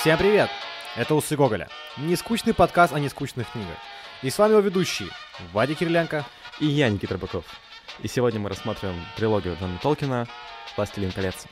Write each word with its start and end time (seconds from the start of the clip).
Всем 0.00 0.16
привет! 0.16 0.48
Это 0.96 1.14
Усы 1.14 1.36
Гоголя. 1.36 1.68
Не 1.98 2.16
скучный 2.16 2.54
подкаст 2.54 2.94
о 2.94 2.98
нескучных 2.98 3.52
книгах. 3.52 3.76
И 4.22 4.30
с 4.30 4.38
вами 4.38 4.52
его 4.52 4.60
ведущие 4.62 5.10
Вадик 5.52 5.80
Кириленко 5.80 6.24
и 6.58 6.64
я, 6.64 6.88
Никита 6.88 7.12
Рыбаков. 7.12 7.44
И 7.98 8.08
сегодня 8.08 8.40
мы 8.40 8.48
рассматриваем 8.48 8.98
трилогию 9.18 9.58
Джона 9.60 9.78
Толкина 9.82 10.26
«Властелин 10.74 11.12
колец». 11.12 11.44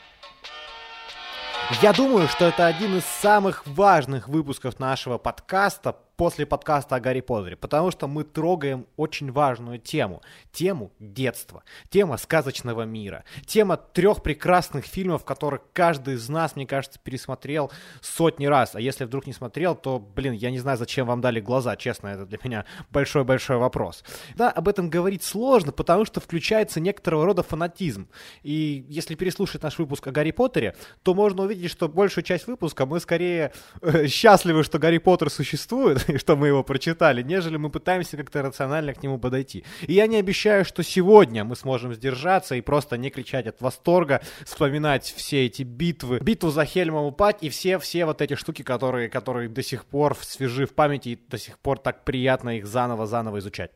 Я 1.83 1.93
думаю, 1.93 2.27
что 2.27 2.45
это 2.45 2.65
один 2.65 2.97
из 2.97 3.05
самых 3.05 3.67
важных 3.67 4.27
выпусков 4.27 4.79
нашего 4.79 5.19
подкаста 5.19 5.97
после 6.19 6.45
подкаста 6.45 6.97
о 6.97 6.99
Гарри 6.99 7.21
Поттере, 7.21 7.55
потому 7.55 7.91
что 7.91 8.05
мы 8.09 8.25
трогаем 8.25 8.87
очень 8.97 9.31
важную 9.31 9.79
тему. 9.79 10.21
Тему 10.51 10.91
детства, 10.99 11.63
тема 11.89 12.17
сказочного 12.17 12.81
мира, 12.81 13.23
тема 13.45 13.77
трех 13.77 14.21
прекрасных 14.21 14.83
фильмов, 14.83 15.23
которых 15.23 15.61
каждый 15.71 16.15
из 16.15 16.27
нас, 16.27 16.57
мне 16.57 16.67
кажется, 16.67 16.99
пересмотрел 17.01 17.71
сотни 18.01 18.47
раз. 18.47 18.75
А 18.75 18.81
если 18.81 19.05
вдруг 19.05 19.27
не 19.27 19.33
смотрел, 19.33 19.75
то, 19.75 19.97
блин, 19.97 20.33
я 20.33 20.51
не 20.51 20.59
знаю, 20.59 20.77
зачем 20.77 21.07
вам 21.07 21.21
дали 21.21 21.39
глаза, 21.39 21.77
честно, 21.77 22.09
это 22.09 22.25
для 22.25 22.37
меня 22.43 22.65
большой-большой 22.91 23.55
вопрос. 23.55 24.03
Да, 24.35 24.51
об 24.51 24.67
этом 24.67 24.89
говорить 24.89 25.23
сложно, 25.23 25.71
потому 25.71 26.03
что 26.03 26.19
включается 26.19 26.81
некоторого 26.81 27.23
рода 27.23 27.43
фанатизм. 27.43 28.09
И 28.43 28.85
если 28.89 29.15
переслушать 29.15 29.63
наш 29.63 29.79
выпуск 29.79 30.05
о 30.07 30.11
Гарри 30.11 30.31
Поттере, 30.31 30.75
то 31.01 31.13
можно 31.13 31.43
увидеть, 31.43 31.71
что 31.71 31.87
большую 31.87 32.25
часть 32.25 32.45
выпуска 32.47 32.85
мы 32.85 32.99
скорее 32.99 33.53
э, 33.81 34.07
счастливы, 34.07 34.65
что 34.65 34.79
Гарри 34.79 34.97
Поттер 34.97 35.29
существует, 35.29 36.08
что 36.17 36.35
мы 36.35 36.47
его 36.47 36.63
прочитали, 36.63 37.21
нежели 37.21 37.57
мы 37.57 37.69
пытаемся 37.69 38.17
как-то 38.17 38.41
рационально 38.41 38.93
к 38.93 39.03
нему 39.03 39.17
подойти. 39.17 39.63
И 39.81 39.93
я 39.93 40.07
не 40.07 40.17
обещаю, 40.17 40.65
что 40.65 40.83
сегодня 40.83 41.43
мы 41.43 41.55
сможем 41.55 41.93
сдержаться 41.93 42.55
и 42.55 42.61
просто 42.61 42.97
не 42.97 43.09
кричать 43.09 43.47
от 43.47 43.61
восторга, 43.61 44.21
вспоминать 44.45 45.13
все 45.15 45.45
эти 45.45 45.63
битвы, 45.63 46.19
битву 46.19 46.49
за 46.49 46.65
Хельмову 46.65 47.11
пать 47.11 47.37
и 47.41 47.49
все, 47.49 47.79
все 47.79 48.05
вот 48.05 48.21
эти 48.21 48.35
штуки, 48.35 48.63
которые, 48.63 49.09
которые 49.09 49.49
до 49.49 49.63
сих 49.63 49.85
пор 49.85 50.15
свежи 50.21 50.65
в 50.65 50.73
памяти 50.73 51.09
и 51.09 51.19
до 51.29 51.37
сих 51.37 51.57
пор 51.59 51.79
так 51.79 52.03
приятно 52.03 52.57
их 52.57 52.67
заново-заново 52.67 53.39
изучать. 53.39 53.71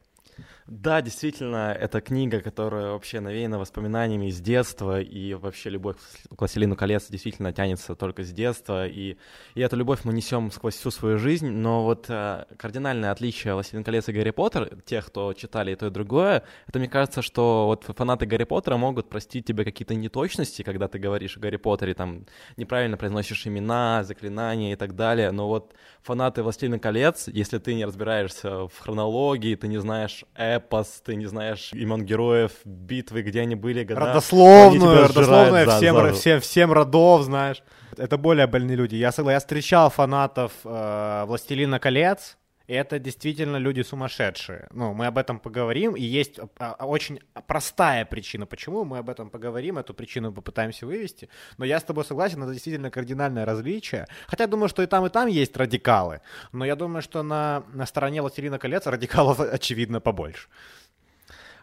Да, 0.67 1.01
действительно, 1.01 1.73
это 1.73 1.99
книга, 1.99 2.39
которая 2.39 2.91
вообще 2.91 3.19
навеяна 3.19 3.59
воспоминаниями 3.59 4.27
из 4.27 4.39
детства, 4.39 5.01
и 5.01 5.33
вообще 5.33 5.69
любовь 5.69 5.97
к 6.33 6.39
«Властелину 6.39 6.77
колец» 6.77 7.09
действительно 7.09 7.51
тянется 7.51 7.95
только 7.95 8.23
с 8.23 8.31
детства, 8.31 8.87
и, 8.87 9.17
и 9.55 9.61
эту 9.61 9.75
любовь 9.75 10.05
мы 10.05 10.13
несем 10.13 10.51
сквозь 10.51 10.75
всю 10.75 10.89
свою 10.89 11.17
жизнь, 11.17 11.49
но 11.49 11.83
вот 11.83 12.05
э, 12.07 12.45
кардинальное 12.57 13.11
отличие 13.11 13.55
«Властелин 13.55 13.83
колец» 13.83 14.07
и 14.07 14.13
«Гарри 14.13 14.29
Поттер», 14.29 14.81
тех, 14.85 15.07
кто 15.07 15.33
читали 15.33 15.73
и 15.73 15.75
то, 15.75 15.87
и 15.87 15.89
другое, 15.89 16.43
это, 16.67 16.79
мне 16.79 16.87
кажется, 16.87 17.21
что 17.21 17.65
вот 17.65 17.83
фанаты 17.97 18.25
«Гарри 18.25 18.45
Поттера» 18.45 18.77
могут 18.77 19.09
простить 19.09 19.45
тебе 19.45 19.65
какие-то 19.65 19.95
неточности, 19.95 20.61
когда 20.61 20.87
ты 20.87 20.97
говоришь 20.97 21.35
о 21.35 21.41
«Гарри 21.41 21.57
Поттере», 21.57 21.93
там, 21.93 22.25
неправильно 22.55 22.95
произносишь 22.95 23.45
имена, 23.47 24.05
заклинания 24.05 24.73
и 24.73 24.75
так 24.77 24.95
далее, 24.95 25.31
но 25.31 25.49
вот 25.49 25.73
фанаты 26.03 26.41
«Властелина 26.41 26.79
колец», 26.79 27.27
если 27.27 27.57
ты 27.57 27.73
не 27.73 27.83
разбираешься 27.83 28.67
в 28.69 28.79
хронологии, 28.79 29.55
ты 29.55 29.67
не 29.67 29.79
знаешь 29.79 30.23
эпос, 30.57 31.01
ты 31.03 31.15
не 31.15 31.25
знаешь 31.25 31.71
имен 31.73 32.05
героев, 32.05 32.51
битвы, 32.65 33.21
где 33.21 33.41
они 33.41 33.55
были, 33.55 33.83
года. 33.83 33.99
Родословную, 33.99 35.07
родословную 35.07 35.69
всем, 35.69 35.95
за, 35.95 36.13
всем, 36.13 36.39
всем 36.39 36.71
родов, 36.71 37.23
знаешь. 37.23 37.63
Это 37.97 38.17
более 38.17 38.47
больные 38.47 38.75
люди. 38.75 38.95
Я, 38.95 39.11
я 39.17 39.39
встречал 39.39 39.89
фанатов 39.89 40.51
э, 40.63 41.23
«Властелина 41.27 41.79
колец», 41.79 42.37
это 42.67 42.99
действительно 42.99 43.57
люди 43.57 43.81
сумасшедшие. 43.81 44.67
Ну, 44.71 44.93
мы 44.93 45.07
об 45.07 45.17
этом 45.17 45.39
поговорим, 45.39 45.95
и 45.95 46.01
есть 46.01 46.39
а, 46.39 46.75
а, 46.79 46.85
очень 46.85 47.19
простая 47.47 48.05
причина, 48.05 48.45
почему 48.45 48.85
мы 48.85 48.99
об 48.99 49.09
этом 49.09 49.29
поговорим, 49.29 49.77
эту 49.77 49.93
причину 49.93 50.31
попытаемся 50.31 50.85
вывести. 50.85 51.29
Но 51.57 51.65
я 51.65 51.79
с 51.79 51.83
тобой 51.83 52.05
согласен, 52.05 52.41
это 52.41 52.53
действительно 52.53 52.89
кардинальное 52.89 53.45
различие. 53.45 54.07
Хотя 54.27 54.47
думаю, 54.47 54.69
что 54.69 54.81
и 54.81 54.85
там, 54.85 55.05
и 55.05 55.09
там 55.09 55.27
есть 55.27 55.57
радикалы. 55.57 56.21
Но 56.51 56.65
я 56.65 56.75
думаю, 56.75 57.01
что 57.01 57.23
на, 57.23 57.63
на 57.73 57.85
стороне 57.85 58.21
«Властелина 58.21 58.59
колец» 58.59 58.87
радикалов, 58.87 59.39
очевидно, 59.53 59.99
побольше. 59.99 60.47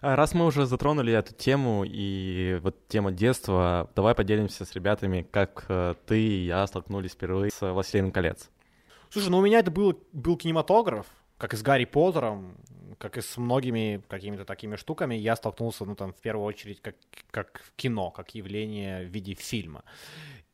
А, 0.02 0.16
раз 0.16 0.34
мы 0.34 0.46
уже 0.46 0.66
затронули 0.66 1.12
эту 1.12 1.34
тему 1.34 1.84
и 1.86 2.58
вот 2.62 2.88
тема 2.88 3.10
детства, 3.12 3.90
давай 3.94 4.14
поделимся 4.14 4.64
с 4.64 4.72
ребятами, 4.74 5.26
как 5.30 5.64
э, 5.68 5.94
ты 6.06 6.20
и 6.20 6.46
я 6.46 6.66
столкнулись 6.66 7.12
впервые 7.12 7.50
с 7.50 7.60
«Властелином 7.60 8.12
колец». 8.12 8.50
Слушай, 9.10 9.30
ну 9.30 9.38
у 9.38 9.42
меня 9.42 9.58
это 9.58 9.70
был, 9.70 10.00
был 10.12 10.36
кинематограф, 10.36 11.06
как 11.36 11.52
и 11.52 11.56
с 11.56 11.62
Гарри 11.62 11.84
Поттером, 11.84 12.56
как 12.98 13.16
и 13.16 13.22
с 13.22 13.36
многими 13.38 14.02
какими-то 14.08 14.44
такими 14.44 14.76
штуками, 14.76 15.14
я 15.14 15.34
столкнулся, 15.34 15.84
ну, 15.84 15.96
там, 15.96 16.12
в 16.12 16.20
первую 16.20 16.46
очередь, 16.46 16.80
как, 16.80 16.94
как 17.30 17.72
кино, 17.76 18.10
как 18.10 18.34
явление 18.34 19.06
в 19.06 19.08
виде 19.08 19.34
фильма. 19.34 19.82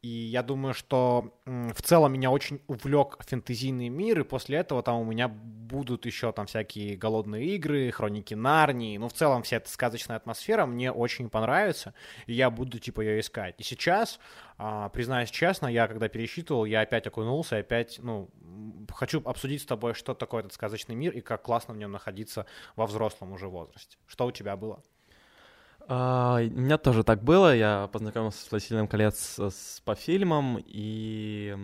И 0.02 0.08
я 0.08 0.42
думаю, 0.42 0.74
что 0.74 1.34
в 1.46 1.82
целом 1.82 2.12
меня 2.12 2.30
очень 2.30 2.60
увлек 2.68 3.16
фэнтезийный 3.26 3.88
мир, 3.88 4.20
и 4.20 4.24
после 4.24 4.58
этого 4.58 4.82
там 4.82 5.00
у 5.00 5.04
меня 5.04 5.28
будут 5.28 6.06
еще 6.06 6.32
там 6.32 6.46
всякие 6.46 6.96
голодные 6.96 7.46
игры, 7.56 7.90
хроники 7.90 8.34
Нарнии. 8.34 8.98
Ну, 8.98 9.08
в 9.08 9.12
целом 9.12 9.42
вся 9.42 9.56
эта 9.56 9.68
сказочная 9.68 10.16
атмосфера 10.16 10.66
мне 10.66 10.92
очень 10.92 11.28
понравится, 11.28 11.94
и 12.26 12.34
я 12.34 12.50
буду 12.50 12.78
типа 12.78 13.00
ее 13.00 13.20
искать. 13.20 13.54
И 13.58 13.62
сейчас, 13.62 14.20
а, 14.58 14.88
признаюсь 14.90 15.30
честно, 15.30 15.66
я 15.66 15.88
когда 15.88 16.08
пересчитывал, 16.08 16.64
я 16.66 16.82
опять 16.82 17.06
окунулся, 17.06 17.56
опять, 17.56 17.98
ну, 18.00 18.30
хочу 18.92 19.20
обсудить 19.24 19.62
с 19.62 19.66
тобой, 19.66 19.94
что 19.94 20.14
такое 20.14 20.40
этот 20.40 20.52
сказочный 20.52 20.94
мир 20.94 21.12
и 21.12 21.20
как 21.20 21.42
классно 21.42 21.74
в 21.74 21.78
нем 21.78 21.90
находиться 21.90 22.46
во 22.76 22.86
взрослом 22.86 23.32
уже 23.32 23.48
возрасте. 23.48 23.96
Что 24.06 24.26
у 24.26 24.30
тебя 24.30 24.56
было? 24.56 24.82
А, 25.88 26.38
у 26.40 26.60
меня 26.60 26.78
тоже 26.78 27.04
так 27.04 27.22
было. 27.22 27.54
Я 27.54 27.88
познакомился 27.92 28.44
с 28.44 28.50
«Властелином 28.50 28.88
колец» 28.88 29.38
с, 29.38 29.80
по 29.84 29.94
фильмам, 29.94 30.58
и 30.64 31.56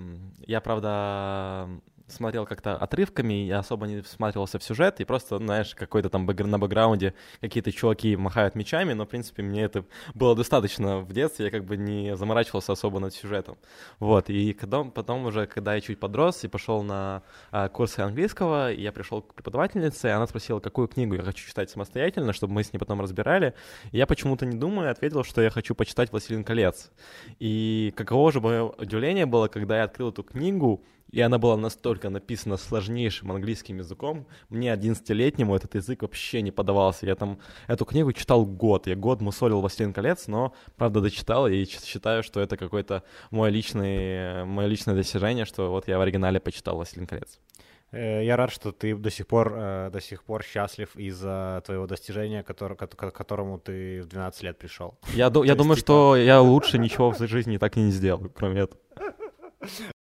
я, 0.46 0.60
правда, 0.60 1.68
смотрел 2.06 2.46
как-то 2.46 2.76
отрывками, 2.76 3.34
я 3.44 3.60
особо 3.60 3.86
не 3.86 4.00
всматривался 4.02 4.58
в 4.58 4.62
сюжет, 4.62 5.00
и 5.00 5.04
просто, 5.04 5.38
знаешь, 5.38 5.74
какой-то 5.74 6.08
там 6.08 6.26
на 6.26 6.58
бэкграунде 6.58 7.14
какие-то 7.40 7.72
чуваки 7.72 8.16
махают 8.16 8.54
мечами, 8.54 8.92
но, 8.92 9.04
в 9.04 9.08
принципе, 9.08 9.42
мне 9.42 9.62
это 9.62 9.84
было 10.14 10.34
достаточно 10.34 11.00
в 11.00 11.12
детстве, 11.12 11.46
я 11.46 11.50
как 11.50 11.64
бы 11.64 11.76
не 11.76 12.16
заморачивался 12.16 12.72
особо 12.72 12.98
над 12.98 13.14
сюжетом. 13.14 13.56
Вот, 13.98 14.30
и 14.30 14.52
когда, 14.52 14.84
потом 14.84 15.26
уже, 15.26 15.46
когда 15.46 15.74
я 15.74 15.80
чуть 15.80 16.00
подрос 16.00 16.44
и 16.44 16.48
пошел 16.48 16.82
на 16.82 17.22
а, 17.50 17.68
курсы 17.68 18.00
английского, 18.00 18.72
я 18.72 18.92
пришел 18.92 19.22
к 19.22 19.34
преподавательнице, 19.34 20.08
и 20.08 20.10
она 20.10 20.26
спросила, 20.26 20.60
какую 20.60 20.88
книгу 20.88 21.14
я 21.14 21.22
хочу 21.22 21.46
читать 21.46 21.70
самостоятельно, 21.70 22.32
чтобы 22.32 22.54
мы 22.54 22.64
с 22.64 22.72
ней 22.72 22.78
потом 22.78 23.00
разбирали. 23.00 23.54
И 23.90 23.98
я 23.98 24.06
почему-то 24.06 24.46
не 24.46 24.56
думая 24.56 24.90
ответил, 24.90 25.24
что 25.24 25.42
я 25.42 25.50
хочу 25.50 25.74
почитать 25.74 26.10
«Властелин 26.10 26.44
колец». 26.44 26.90
И 27.38 27.92
каково 27.96 28.32
же 28.32 28.40
мое 28.40 28.64
удивление 28.64 29.26
было, 29.26 29.48
когда 29.48 29.78
я 29.78 29.84
открыл 29.84 30.10
эту 30.10 30.22
книгу, 30.22 30.84
и 31.12 31.20
она 31.20 31.38
была 31.38 31.56
настолько 31.56 32.08
написана 32.08 32.56
сложнейшим 32.56 33.30
английским 33.30 33.78
языком, 33.78 34.26
мне 34.48 34.72
11-летнему 34.72 35.54
этот 35.54 35.74
язык 35.74 36.02
вообще 36.02 36.40
не 36.40 36.50
подавался. 36.50 37.06
Я 37.06 37.14
там 37.14 37.38
эту 37.68 37.84
книгу 37.84 38.12
читал 38.12 38.46
год, 38.46 38.86
я 38.86 38.96
год 38.96 39.20
мусолил 39.20 39.60
«Властелин 39.60 39.92
колец», 39.92 40.26
но, 40.26 40.54
правда, 40.76 41.00
дочитал 41.00 41.46
и 41.46 41.64
считаю, 41.66 42.22
что 42.22 42.40
это 42.40 42.56
какое-то 42.56 43.04
мое 43.30 43.50
личное, 43.50 44.46
мое 44.46 44.66
личное 44.66 44.94
достижение, 44.94 45.44
что 45.44 45.70
вот 45.70 45.86
я 45.86 45.98
в 45.98 46.00
оригинале 46.00 46.40
почитал 46.40 46.76
«Властелин 46.76 47.06
колец». 47.06 47.38
Э, 47.90 48.24
я 48.24 48.36
рад, 48.36 48.50
что 48.50 48.72
ты 48.72 48.96
до 48.96 49.10
сих 49.10 49.26
пор, 49.26 49.52
э, 49.54 49.90
до 49.92 50.00
сих 50.00 50.24
пор 50.24 50.42
счастлив 50.42 50.96
из-за 50.96 51.62
твоего 51.66 51.86
достижения, 51.86 52.42
который, 52.42 52.74
к 52.74 53.10
которому 53.10 53.58
ты 53.58 54.00
в 54.00 54.06
12 54.06 54.42
лет 54.44 54.58
пришел. 54.58 54.98
Я, 55.12 55.24
я 55.26 55.30
думаю, 55.30 55.76
типа 55.76 55.76
что 55.76 56.16
я 56.16 56.40
лучше 56.40 56.78
ничего 56.78 57.10
в 57.10 57.18
жизни 57.26 57.58
так 57.58 57.76
и 57.76 57.80
не 57.80 57.90
сделал, 57.90 58.30
кроме 58.34 58.62
этого. 58.62 58.80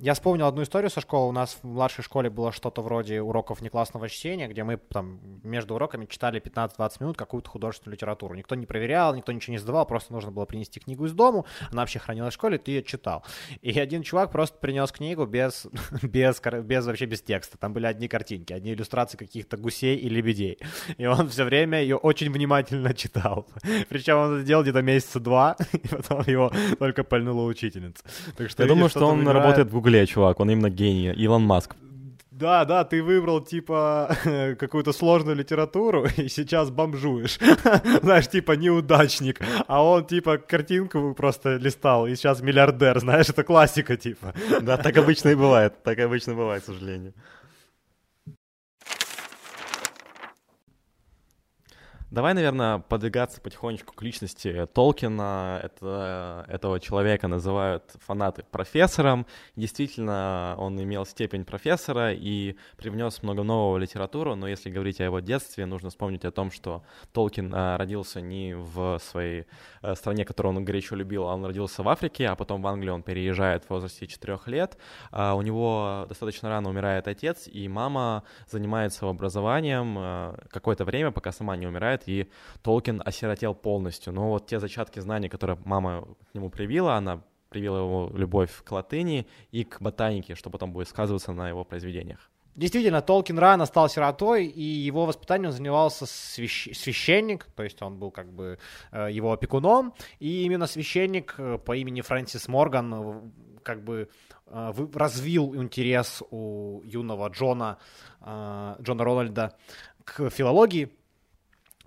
Я 0.00 0.14
вспомнил 0.14 0.46
одну 0.46 0.62
историю 0.62 0.90
со 0.90 1.00
школы. 1.00 1.30
У 1.30 1.32
нас 1.32 1.58
в 1.60 1.66
младшей 1.66 2.04
школе 2.04 2.30
было 2.30 2.52
что-то 2.52 2.82
вроде 2.82 3.20
уроков 3.20 3.60
неклассного 3.60 4.08
чтения, 4.08 4.46
где 4.46 4.62
мы 4.62 4.76
там 4.76 5.18
между 5.42 5.74
уроками 5.74 6.06
читали 6.06 6.40
15-20 6.40 6.92
минут 7.00 7.16
какую-то 7.16 7.50
художественную 7.50 7.96
литературу. 7.96 8.36
Никто 8.36 8.54
не 8.54 8.64
проверял, 8.64 9.12
никто 9.16 9.32
ничего 9.32 9.54
не 9.54 9.58
сдавал, 9.58 9.86
просто 9.86 10.12
нужно 10.12 10.30
было 10.30 10.44
принести 10.44 10.78
книгу 10.78 11.04
из 11.06 11.14
дому. 11.14 11.46
Она 11.72 11.82
вообще 11.82 11.98
хранилась 11.98 12.34
в 12.34 12.36
школе, 12.36 12.58
ты 12.58 12.70
ее 12.70 12.84
читал. 12.84 13.24
И 13.60 13.76
один 13.76 14.04
чувак 14.04 14.30
просто 14.30 14.56
принес 14.58 14.92
книгу 14.92 15.26
без, 15.26 15.66
без, 16.02 16.40
без 16.40 16.86
вообще 16.86 17.06
без 17.06 17.20
текста. 17.20 17.58
Там 17.58 17.72
были 17.72 17.86
одни 17.86 18.06
картинки, 18.06 18.52
одни 18.52 18.74
иллюстрации 18.74 19.16
каких-то 19.16 19.56
гусей 19.56 19.96
и 19.96 20.08
лебедей. 20.08 20.60
И 20.96 21.06
он 21.06 21.28
все 21.28 21.42
время 21.42 21.82
ее 21.82 21.96
очень 21.96 22.30
внимательно 22.30 22.94
читал. 22.94 23.48
Причем 23.88 24.16
он 24.16 24.34
это 24.36 24.46
делал 24.46 24.62
где-то 24.62 24.80
месяца 24.80 25.18
два, 25.18 25.56
и 25.72 25.88
потом 25.88 26.22
его 26.28 26.52
только 26.78 27.02
пальнула 27.02 27.42
учительница. 27.42 28.04
Так 28.36 28.48
что, 28.48 28.62
Я 28.62 28.68
думаю, 28.68 28.90
что 28.90 29.04
он 29.04 29.22
играет... 29.22 29.38
работает 29.38 29.66
в 29.66 29.72
Google 29.72 29.87
Гугле, 29.88 30.06
чувак, 30.06 30.40
он 30.40 30.50
именно 30.50 30.68
гений, 30.68 31.14
Илон 31.24 31.42
Маск. 31.42 31.74
Да, 32.30 32.64
да, 32.66 32.84
ты 32.84 33.02
выбрал, 33.02 33.40
типа, 33.40 34.14
какую-то 34.58 34.92
сложную 34.92 35.34
литературу 35.34 36.06
и 36.18 36.28
сейчас 36.28 36.70
бомжуешь. 36.70 37.38
знаешь, 38.02 38.28
типа, 38.28 38.52
неудачник. 38.52 39.40
А 39.66 39.82
он, 39.82 40.04
типа, 40.04 40.36
картинку 40.36 41.14
просто 41.14 41.56
листал 41.56 42.06
и 42.06 42.16
сейчас 42.16 42.42
миллиардер, 42.42 43.00
знаешь, 43.00 43.30
это 43.30 43.44
классика, 43.44 43.96
типа. 43.96 44.34
да, 44.60 44.76
так 44.76 44.98
обычно 44.98 45.30
и 45.30 45.34
бывает, 45.34 45.82
так 45.82 45.98
обычно 46.00 46.34
бывает, 46.34 46.62
к 46.62 46.66
сожалению. 46.66 47.14
Давай, 52.10 52.32
наверное, 52.32 52.78
подвигаться 52.78 53.38
потихонечку 53.38 53.92
к 53.94 54.00
личности 54.00 54.66
Толкина. 54.72 55.60
Это, 55.62 56.46
этого 56.48 56.80
человека 56.80 57.28
называют 57.28 57.84
фанаты 58.06 58.44
профессором. 58.50 59.26
Действительно, 59.56 60.54
он 60.56 60.82
имел 60.82 61.04
степень 61.04 61.44
профессора 61.44 62.14
и 62.14 62.56
привнес 62.78 63.22
много 63.22 63.42
нового 63.42 63.74
в 63.74 63.78
литературу, 63.78 64.36
но 64.36 64.48
если 64.48 64.70
говорить 64.70 65.02
о 65.02 65.04
его 65.04 65.20
детстве, 65.20 65.66
нужно 65.66 65.90
вспомнить 65.90 66.24
о 66.24 66.30
том, 66.30 66.50
что 66.50 66.82
Толкин 67.12 67.52
а, 67.54 67.76
родился 67.76 68.22
не 68.22 68.54
в 68.56 68.98
своей 69.00 69.44
а, 69.82 69.94
стране, 69.94 70.24
которую 70.24 70.56
он 70.56 70.64
горячо 70.64 70.96
любил, 70.96 71.28
а 71.28 71.34
он 71.34 71.44
родился 71.44 71.82
в 71.82 71.88
Африке, 71.90 72.28
а 72.28 72.36
потом 72.36 72.62
в 72.62 72.66
Англию 72.66 72.94
он 72.94 73.02
переезжает 73.02 73.64
в 73.64 73.70
возрасте 73.70 74.06
4 74.06 74.38
лет. 74.46 74.78
А, 75.10 75.34
у 75.34 75.42
него 75.42 76.06
достаточно 76.08 76.48
рано 76.48 76.70
умирает 76.70 77.06
отец, 77.06 77.46
и 77.46 77.68
мама 77.68 78.22
занимается 78.48 79.06
образованием 79.06 79.94
а, 79.98 80.38
какое-то 80.48 80.86
время, 80.86 81.10
пока 81.10 81.32
сама 81.32 81.54
не 81.54 81.66
умирает, 81.66 81.97
умирает, 81.98 82.08
и 82.08 82.30
Толкин 82.62 83.02
осиротел 83.04 83.54
полностью. 83.54 84.12
Но 84.12 84.28
вот 84.30 84.46
те 84.46 84.58
зачатки 84.60 85.00
знаний, 85.00 85.28
которые 85.28 85.58
мама 85.64 86.04
к 86.30 86.34
нему 86.34 86.50
привила, 86.50 86.96
она 86.96 87.20
привила 87.50 87.78
его 87.78 88.10
любовь 88.14 88.50
к 88.64 88.72
латыни 88.72 89.26
и 89.52 89.64
к 89.64 89.80
ботанике, 89.80 90.34
что 90.34 90.50
потом 90.50 90.72
будет 90.72 90.88
сказываться 90.88 91.32
на 91.32 91.48
его 91.48 91.64
произведениях. 91.64 92.30
Действительно, 92.56 93.02
Толкин 93.02 93.38
рано 93.38 93.66
стал 93.66 93.88
сиротой, 93.88 94.46
и 94.46 94.62
его 94.62 95.06
воспитанием 95.06 95.52
занимался 95.52 96.06
свящ... 96.06 96.76
священник, 96.76 97.46
то 97.54 97.62
есть 97.62 97.82
он 97.82 97.98
был 97.98 98.10
как 98.10 98.32
бы 98.32 98.58
э, 98.90 99.12
его 99.12 99.30
опекуном, 99.32 99.94
и 100.18 100.42
именно 100.44 100.66
священник 100.66 101.34
э, 101.38 101.58
по 101.58 101.76
имени 101.76 102.00
Фрэнсис 102.00 102.48
Морган 102.48 102.94
э, 102.94 103.20
как 103.62 103.84
бы 103.84 104.08
развил 104.94 105.54
интерес 105.54 106.22
у 106.30 106.80
юного 106.82 107.28
Джона, 107.28 107.76
Джона 108.80 109.04
Рональда 109.04 109.52
к 110.04 110.30
филологии, 110.30 110.88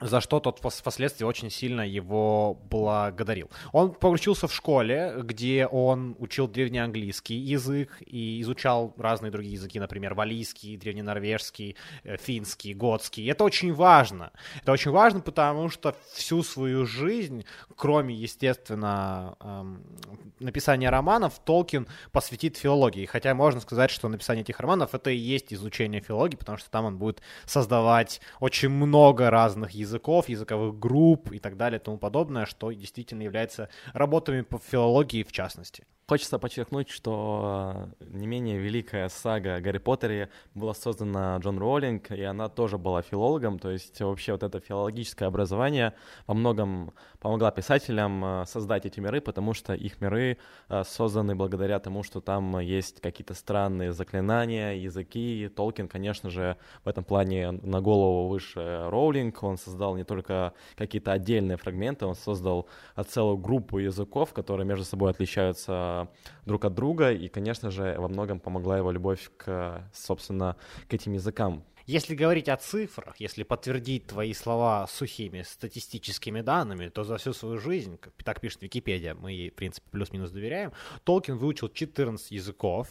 за 0.01 0.19
что 0.19 0.39
тот 0.39 0.59
впоследствии 0.59 1.23
очень 1.23 1.49
сильно 1.49 1.87
его 1.87 2.55
благодарил. 2.69 3.49
Он 3.71 3.93
поучился 3.93 4.47
в 4.47 4.53
школе, 4.53 5.15
где 5.23 5.67
он 5.67 6.15
учил 6.19 6.47
древнеанглийский 6.47 7.37
язык 7.37 8.01
и 8.05 8.41
изучал 8.41 8.93
разные 8.97 9.31
другие 9.31 9.53
языки, 9.53 9.79
например, 9.79 10.13
валийский, 10.13 10.75
древненорвежский, 10.77 11.75
э, 12.03 12.17
финский, 12.17 12.73
готский. 12.73 13.25
Это 13.27 13.43
очень 13.43 13.73
важно. 13.73 14.31
Это 14.61 14.71
очень 14.71 14.91
важно, 14.91 15.21
потому 15.21 15.69
что 15.69 15.95
всю 16.13 16.43
свою 16.43 16.85
жизнь, 16.85 17.45
кроме, 17.75 18.15
естественно, 18.15 19.35
эм, 19.39 19.83
написания 20.39 20.89
романов, 20.89 21.39
Толкин 21.45 21.87
посвятит 22.11 22.57
филологии. 22.57 23.05
Хотя 23.05 23.33
можно 23.35 23.61
сказать, 23.61 23.91
что 23.91 24.09
написание 24.09 24.41
этих 24.41 24.59
романов— 24.59 24.89
это 24.93 25.11
и 25.11 25.17
есть 25.17 25.53
изучение 25.53 26.01
филологии, 26.01 26.35
потому 26.35 26.57
что 26.57 26.69
там 26.69 26.85
он 26.85 26.97
будет 26.97 27.21
создавать 27.45 28.21
очень 28.39 28.69
много 28.69 29.29
разных 29.29 29.71
языков, 29.71 29.90
языков, 29.91 30.29
языковых 30.29 30.79
групп 30.79 31.31
и 31.31 31.39
так 31.39 31.57
далее 31.57 31.79
и 31.79 31.83
тому 31.83 31.97
подобное, 31.97 32.45
что 32.45 32.71
действительно 32.71 33.23
является 33.23 33.69
работами 33.93 34.41
по 34.41 34.57
филологии 34.57 35.23
в 35.23 35.31
частности. 35.31 35.85
Хочется 36.11 36.39
подчеркнуть, 36.39 36.89
что 36.89 37.87
э, 38.01 38.05
не 38.09 38.27
менее 38.27 38.57
великая 38.57 39.07
сага 39.07 39.55
о 39.55 39.61
Гарри 39.61 39.77
Поттере 39.77 40.29
была 40.53 40.73
создана 40.73 41.37
Джон 41.37 41.57
Роулинг, 41.57 42.11
и 42.11 42.21
она 42.23 42.49
тоже 42.49 42.77
была 42.77 43.01
филологом, 43.01 43.59
то 43.59 43.71
есть 43.71 44.01
вообще 44.01 44.33
вот 44.33 44.43
это 44.43 44.59
филологическое 44.59 45.29
образование 45.29 45.93
во 46.27 46.33
многом 46.33 46.91
помогла 47.21 47.49
писателям 47.51 48.25
э, 48.25 48.45
создать 48.45 48.85
эти 48.85 48.99
миры, 48.99 49.21
потому 49.21 49.53
что 49.53 49.73
их 49.73 50.01
миры 50.01 50.37
э, 50.67 50.83
созданы 50.83 51.33
благодаря 51.33 51.79
тому, 51.79 52.03
что 52.03 52.19
там 52.19 52.59
есть 52.59 52.99
какие-то 52.99 53.33
странные 53.33 53.93
заклинания, 53.93 54.73
языки. 54.73 55.49
Толкин, 55.55 55.87
конечно 55.87 56.29
же, 56.29 56.57
в 56.83 56.89
этом 56.89 57.05
плане 57.05 57.51
на 57.51 57.79
голову 57.79 58.27
выше 58.27 58.85
Роулинг, 58.89 59.41
он 59.43 59.57
создал 59.57 59.80
не 59.95 60.03
только 60.03 60.53
какие-то 60.75 61.11
отдельные 61.11 61.57
фрагменты, 61.57 62.05
он 62.05 62.15
создал 62.15 62.67
целую 63.07 63.37
группу 63.37 63.79
языков, 63.79 64.33
которые 64.33 64.65
между 64.65 64.85
собой 64.85 65.11
отличаются 65.11 66.07
друг 66.45 66.65
от 66.65 66.73
друга, 66.73 67.11
и, 67.11 67.27
конечно 67.27 67.71
же, 67.71 67.95
во 67.97 68.07
многом 68.07 68.39
помогла 68.39 68.77
его 68.77 68.91
любовь 68.91 69.29
к, 69.37 69.83
собственно, 69.93 70.55
к 70.87 70.93
этим 70.93 71.13
языкам. 71.13 71.63
Если 71.85 72.15
говорить 72.15 72.49
о 72.49 72.57
цифрах, 72.57 73.15
если 73.19 73.43
подтвердить 73.43 74.07
твои 74.07 74.33
слова 74.33 74.87
сухими 74.87 75.41
статистическими 75.41 76.41
данными, 76.41 76.89
то 76.89 77.03
за 77.03 77.17
всю 77.17 77.33
свою 77.33 77.59
жизнь, 77.59 77.97
так 78.23 78.41
пишет 78.41 78.61
Википедия, 78.61 79.15
мы 79.15 79.31
ей, 79.31 79.49
в 79.49 79.55
принципе, 79.55 79.87
плюс-минус 79.91 80.31
доверяем, 80.31 80.71
Толкин 81.03 81.37
выучил 81.37 81.69
14 81.69 82.31
языков 82.31 82.87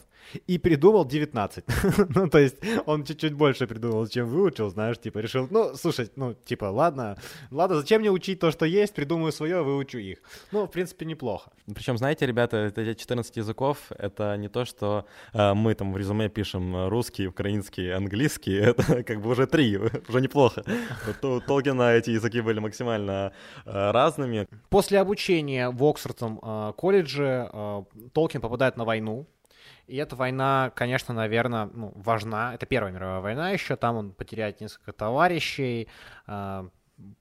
и 0.46 0.58
придумал 0.58 1.04
19. 1.04 1.64
ну, 2.14 2.28
то 2.28 2.38
есть 2.38 2.56
он 2.86 3.04
чуть-чуть 3.04 3.34
больше 3.34 3.66
придумал, 3.66 4.06
чем 4.08 4.28
выучил, 4.28 4.70
знаешь, 4.70 4.98
типа 4.98 5.18
решил, 5.18 5.48
ну, 5.50 5.74
слушай, 5.74 6.10
ну, 6.16 6.34
типа, 6.34 6.66
ладно, 6.66 7.16
ладно, 7.50 7.76
зачем 7.76 8.00
мне 8.00 8.10
учить 8.10 8.40
то, 8.40 8.50
что 8.50 8.66
есть, 8.66 8.94
придумаю 8.94 9.32
свое, 9.32 9.62
выучу 9.62 9.98
их. 9.98 10.18
Ну, 10.52 10.66
в 10.66 10.70
принципе, 10.70 11.06
неплохо. 11.06 11.50
Причем, 11.74 11.96
знаете, 11.96 12.26
ребята, 12.26 12.72
эти 12.76 12.94
14 12.94 13.36
языков, 13.36 13.78
это 13.98 14.36
не 14.36 14.48
то, 14.48 14.64
что 14.64 15.06
э, 15.32 15.54
мы 15.54 15.74
там 15.74 15.92
в 15.92 15.96
резюме 15.96 16.28
пишем 16.28 16.88
русский, 16.88 17.26
украинский, 17.26 17.92
английский, 17.92 18.54
это 18.60 18.79
как 19.06 19.20
бы 19.20 19.30
уже 19.30 19.46
три, 19.46 19.76
уже 20.08 20.20
неплохо. 20.20 20.64
У 21.22 21.40
Толкина 21.40 21.92
эти 21.92 22.10
языки 22.10 22.40
были 22.40 22.60
максимально 22.60 23.32
э, 23.64 23.90
разными. 23.90 24.46
После 24.68 25.00
обучения 25.00 25.70
в 25.70 25.82
Оксфордском 25.84 26.40
э, 26.42 26.72
колледже 26.76 27.50
э, 27.52 27.82
Толкин 28.12 28.40
попадает 28.40 28.76
на 28.76 28.84
войну, 28.84 29.26
и 29.86 29.96
эта 29.96 30.14
война, 30.14 30.70
конечно, 30.76 31.12
наверное, 31.12 31.68
ну, 31.74 31.92
важна. 31.96 32.54
Это 32.54 32.64
Первая 32.64 32.92
мировая 32.92 33.20
война 33.20 33.50
еще. 33.50 33.74
Там 33.74 33.96
он 33.96 34.12
потеряет 34.12 34.60
несколько 34.60 34.92
товарищей, 34.92 35.88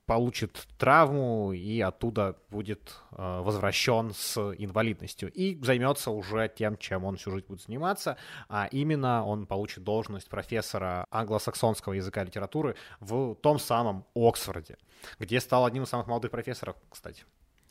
получит 0.06 0.68
травму 0.78 1.54
и 1.54 1.80
оттуда 1.82 2.36
будет 2.50 2.96
э, 3.12 3.42
возвращен 3.42 4.12
с 4.14 4.38
инвалидностью 4.58 5.32
и 5.32 5.62
займется 5.64 6.12
уже 6.12 6.52
тем, 6.54 6.78
чем 6.78 7.06
он 7.06 7.18
всю 7.18 7.32
жизнь 7.32 7.46
будет 7.48 7.62
заниматься, 7.62 8.18
а 8.48 8.68
именно 8.72 9.26
он 9.26 9.46
получит 9.46 9.84
должность 9.84 10.30
профессора 10.30 11.06
англосаксонского 11.12 11.94
языка 11.94 12.24
и 12.24 12.26
литературы 12.26 12.76
в 13.00 13.36
том 13.36 13.60
самом 13.60 14.06
Оксфорде, 14.16 14.78
где 15.20 15.40
стал 15.40 15.66
одним 15.66 15.84
из 15.84 15.90
самых 15.90 16.08
молодых 16.08 16.32
профессоров, 16.32 16.76
кстати. 16.90 17.24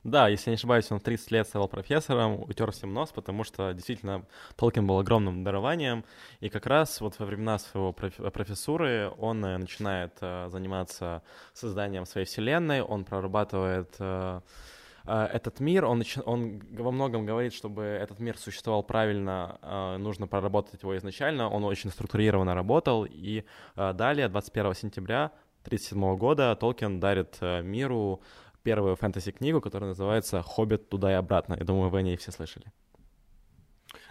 Да, 0.04 0.28
если 0.28 0.50
я 0.50 0.52
не 0.52 0.56
ошибаюсь, 0.56 0.90
он 0.92 1.00
в 1.00 1.02
30 1.02 1.30
лет 1.32 1.48
стал 1.48 1.66
профессором, 1.66 2.42
утер 2.42 2.70
всем 2.70 2.94
нос, 2.94 3.10
потому 3.10 3.42
что 3.42 3.72
действительно 3.72 4.24
Толкин 4.56 4.86
был 4.86 5.00
огромным 5.00 5.42
дарованием, 5.42 6.04
и 6.38 6.48
как 6.48 6.66
раз 6.66 7.00
вот 7.00 7.18
во 7.18 7.26
времена 7.26 7.58
своего 7.58 7.92
профессуры 7.92 9.10
он 9.18 9.44
э, 9.44 9.58
начинает 9.58 10.12
э, 10.20 10.48
заниматься 10.50 11.22
созданием 11.52 12.06
своей 12.06 12.26
вселенной, 12.28 12.80
он 12.80 13.04
прорабатывает 13.04 13.96
э, 13.98 14.40
этот 15.04 15.58
мир, 15.58 15.84
он, 15.84 16.04
он 16.26 16.62
во 16.70 16.92
многом 16.92 17.26
говорит, 17.26 17.52
чтобы 17.52 17.82
этот 17.82 18.20
мир 18.20 18.38
существовал 18.38 18.82
правильно, 18.82 19.96
нужно 19.98 20.26
проработать 20.26 20.82
его 20.82 20.98
изначально, 20.98 21.48
он 21.48 21.64
очень 21.64 21.88
структурированно 21.88 22.54
работал, 22.54 23.06
и 23.08 23.44
далее, 23.74 24.28
21 24.28 24.74
сентября 24.74 25.32
1937 25.64 26.16
года, 26.18 26.54
Толкин 26.56 27.00
дарит 27.00 27.38
миру 27.40 28.20
первую 28.68 28.96
фэнтези-книгу, 28.96 29.62
которая 29.62 29.88
называется 29.88 30.42
«Хоббит 30.42 30.90
туда 30.90 31.10
и 31.10 31.14
обратно». 31.14 31.56
Я 31.58 31.64
думаю, 31.64 31.88
вы 31.88 32.00
о 32.00 32.02
ней 32.02 32.16
все 32.18 32.30
слышали. 32.32 32.66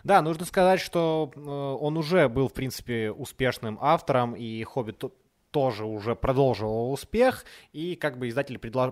Да, 0.04 0.24
нужно 0.24 0.46
сказать, 0.46 0.80
что 0.80 1.32
э, 1.36 1.40
он 1.40 1.96
уже 1.96 2.28
был, 2.28 2.48
в 2.48 2.54
принципе, 2.54 3.12
успешным 3.12 3.78
автором, 3.80 4.34
и 4.34 4.64
«Хоббит» 4.64 5.04
тоже 5.52 5.86
уже 5.86 6.16
продолжил 6.16 6.92
успех, 6.92 7.46
и 7.72 7.96
как 7.96 8.18
бы 8.18 8.30
издатели 8.30 8.58
предло- 8.58 8.92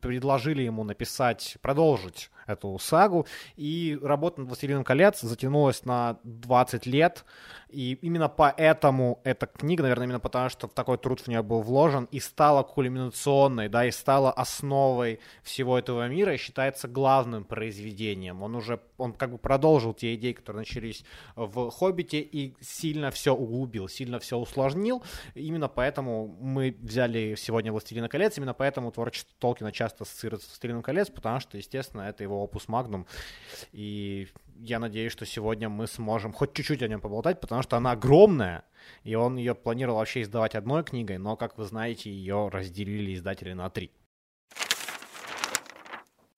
предложили 0.00 0.62
ему 0.62 0.82
написать, 0.82 1.58
продолжить 1.60 2.30
эту 2.46 2.78
сагу, 2.78 3.26
и 3.56 3.98
работа 4.02 4.40
над 4.40 4.48
«Властелином 4.48 4.84
колец» 4.84 5.20
затянулась 5.20 5.84
на 5.84 6.18
20 6.24 6.86
лет, 6.86 7.24
и 7.68 7.94
именно 8.02 8.28
поэтому 8.28 9.20
эта 9.24 9.46
книга, 9.46 9.82
наверное, 9.82 10.04
именно 10.04 10.20
потому, 10.20 10.50
что 10.50 10.68
такой 10.68 10.98
труд 10.98 11.20
в 11.20 11.28
нее 11.28 11.42
был 11.42 11.62
вложен, 11.62 12.06
и 12.10 12.20
стала 12.20 12.62
кульминационной, 12.62 13.68
да, 13.68 13.86
и 13.86 13.90
стала 13.90 14.30
основой 14.30 15.20
всего 15.42 15.78
этого 15.78 16.06
мира, 16.08 16.34
и 16.34 16.36
считается 16.36 16.86
главным 16.86 17.44
произведением. 17.44 18.42
Он 18.42 18.54
уже, 18.56 18.80
он 18.98 19.14
как 19.14 19.30
бы 19.32 19.38
продолжил 19.38 19.94
те 19.94 20.14
идеи, 20.14 20.32
которые 20.32 20.60
начались 20.60 21.04
в 21.34 21.70
«Хоббите», 21.70 22.20
и 22.20 22.54
сильно 22.60 23.10
все 23.10 23.34
углубил, 23.34 23.88
сильно 23.88 24.18
все 24.18 24.36
усложнил. 24.36 25.02
Именно 25.34 25.68
поэтому 25.68 26.36
мы 26.40 26.76
взяли 26.80 27.34
сегодня 27.36 27.72
«Властелина 27.72 28.08
колец», 28.08 28.36
именно 28.36 28.54
поэтому 28.54 28.92
творчество 28.92 29.32
Толкина 29.38 29.72
часто 29.72 30.04
ассоциируется 30.04 30.46
с 30.46 30.50
«Властелином 30.50 30.82
колец», 30.82 31.08
потому 31.08 31.40
что, 31.40 31.56
естественно, 31.56 32.02
это 32.02 32.22
его 32.22 32.31
опус 32.34 32.68
магнум, 32.68 33.06
и 33.72 34.28
я 34.60 34.78
надеюсь, 34.78 35.12
что 35.12 35.26
сегодня 35.26 35.68
мы 35.68 35.86
сможем 35.86 36.32
хоть 36.32 36.52
чуть-чуть 36.52 36.82
о 36.82 36.88
нем 36.88 37.00
поболтать, 37.00 37.40
потому 37.40 37.62
что 37.62 37.76
она 37.76 37.92
огромная, 37.92 38.64
и 39.04 39.14
он 39.14 39.36
ее 39.36 39.54
планировал 39.54 39.98
вообще 39.98 40.22
издавать 40.22 40.54
одной 40.54 40.84
книгой, 40.84 41.18
но, 41.18 41.36
как 41.36 41.58
вы 41.58 41.64
знаете, 41.64 42.10
ее 42.10 42.48
разделили 42.48 43.14
издатели 43.14 43.52
на 43.52 43.70
три. 43.70 43.90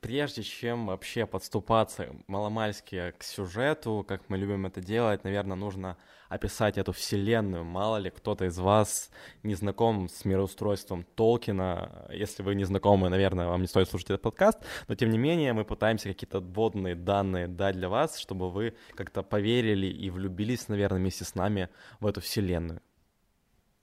Прежде 0.04 0.42
чем 0.42 0.88
вообще 0.88 1.24
подступаться 1.24 2.10
маломальски 2.26 3.14
к 3.16 3.22
сюжету, 3.22 4.04
как 4.06 4.28
мы 4.28 4.36
любим 4.36 4.66
это 4.66 4.82
делать, 4.82 5.24
наверное, 5.24 5.56
нужно 5.56 5.96
описать 6.28 6.76
эту 6.76 6.92
вселенную. 6.92 7.64
Мало 7.64 7.96
ли 7.96 8.10
кто-то 8.10 8.44
из 8.44 8.58
вас 8.58 9.10
не 9.42 9.54
знаком 9.54 10.10
с 10.10 10.26
мироустройством 10.26 11.06
Толкина. 11.14 12.06
Если 12.12 12.42
вы 12.42 12.54
не 12.54 12.64
знакомы, 12.64 13.08
наверное, 13.08 13.46
вам 13.46 13.62
не 13.62 13.66
стоит 13.66 13.88
слушать 13.88 14.10
этот 14.10 14.20
подкаст. 14.20 14.58
Но, 14.88 14.94
тем 14.94 15.08
не 15.08 15.16
менее, 15.16 15.54
мы 15.54 15.64
пытаемся 15.64 16.10
какие-то 16.10 16.40
вводные 16.40 16.96
данные 16.96 17.48
дать 17.48 17.76
для 17.76 17.88
вас, 17.88 18.18
чтобы 18.18 18.50
вы 18.50 18.74
как-то 18.94 19.22
поверили 19.22 19.86
и 19.86 20.10
влюбились, 20.10 20.68
наверное, 20.68 20.98
вместе 20.98 21.24
с 21.24 21.34
нами 21.34 21.70
в 22.00 22.06
эту 22.06 22.20
вселенную. 22.20 22.82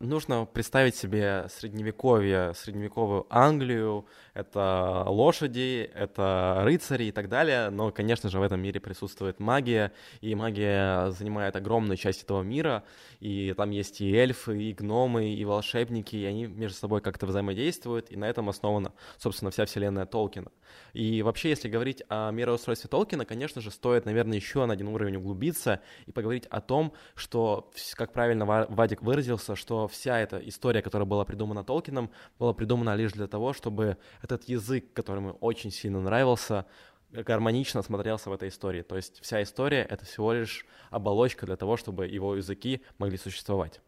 Нужно 0.02 0.46
представить 0.46 0.96
себе 0.96 1.46
средневековье, 1.48 2.54
средневековую 2.56 3.28
Англию, 3.30 4.08
это 4.34 5.04
лошади, 5.06 5.92
это 5.94 6.62
рыцари 6.64 7.06
и 7.06 7.12
так 7.12 7.30
далее, 7.30 7.70
но, 7.70 7.92
конечно 7.92 8.28
же, 8.28 8.40
в 8.40 8.42
этом 8.42 8.60
мире 8.60 8.80
присутствует 8.80 9.40
магия, 9.40 9.92
и 10.20 10.34
магия 10.34 11.12
занимает 11.12 11.56
огромную 11.56 11.98
часть 11.98 12.24
этого 12.24 12.42
мира, 12.42 12.84
и 13.20 13.54
там 13.56 13.70
есть 13.70 14.02
и 14.02 14.12
эльфы, 14.16 14.60
и 14.60 14.74
гномы, 14.74 15.36
и 15.36 15.46
волшебники, 15.46 16.16
и 16.16 16.26
они 16.26 16.48
между 16.48 16.80
собой 16.80 17.02
как-то 17.02 17.28
взаимодействуют, 17.28 18.12
и 18.12 18.18
на 18.18 18.28
этом 18.28 18.50
основана, 18.50 18.94
собственно, 19.20 19.52
вся 19.52 19.66
вселенная 19.66 20.08
Толкина. 20.08 20.52
И 20.94 21.22
вообще, 21.22 21.50
если 21.50 21.70
говорить 21.70 22.02
о 22.10 22.32
мироустройстве 22.32 22.90
Толкина, 22.90 23.26
конечно 23.26 23.62
же, 23.62 23.70
стоит, 23.70 24.06
наверное, 24.06 24.38
еще 24.38 24.66
на 24.66 24.74
один 24.74 24.88
уровень 24.88 25.18
углубиться 25.18 25.82
и 26.08 26.12
поговорить 26.12 26.48
о 26.48 26.60
том, 26.60 26.94
что, 27.14 27.70
как 27.94 28.14
правильно 28.14 28.46
Вадик 28.46 29.04
выразился, 29.04 29.56
что 29.56 29.91
вся 29.92 30.20
эта 30.20 30.38
история, 30.40 30.82
которая 30.82 31.06
была 31.06 31.26
придумана 31.26 31.64
Толкином, 31.64 32.10
была 32.40 32.54
придумана 32.54 32.96
лишь 32.96 33.12
для 33.12 33.28
того, 33.28 33.54
чтобы 33.54 33.98
этот 34.22 34.46
язык, 34.46 34.94
который 34.94 35.20
ему 35.20 35.38
очень 35.42 35.72
сильно 35.72 36.02
нравился, 36.02 36.66
гармонично 37.12 37.82
смотрелся 37.82 38.30
в 38.30 38.34
этой 38.34 38.50
истории. 38.50 38.82
То 38.82 38.96
есть 38.96 39.22
вся 39.22 39.44
история— 39.44 39.86
это 39.90 40.06
всего 40.06 40.34
лишь 40.34 40.66
оболочка 40.90 41.46
для 41.46 41.56
того, 41.56 41.78
чтобы 41.78 42.08
его 42.08 42.36
языки 42.36 42.82
могли 42.98 43.18
существовать. 43.18 43.82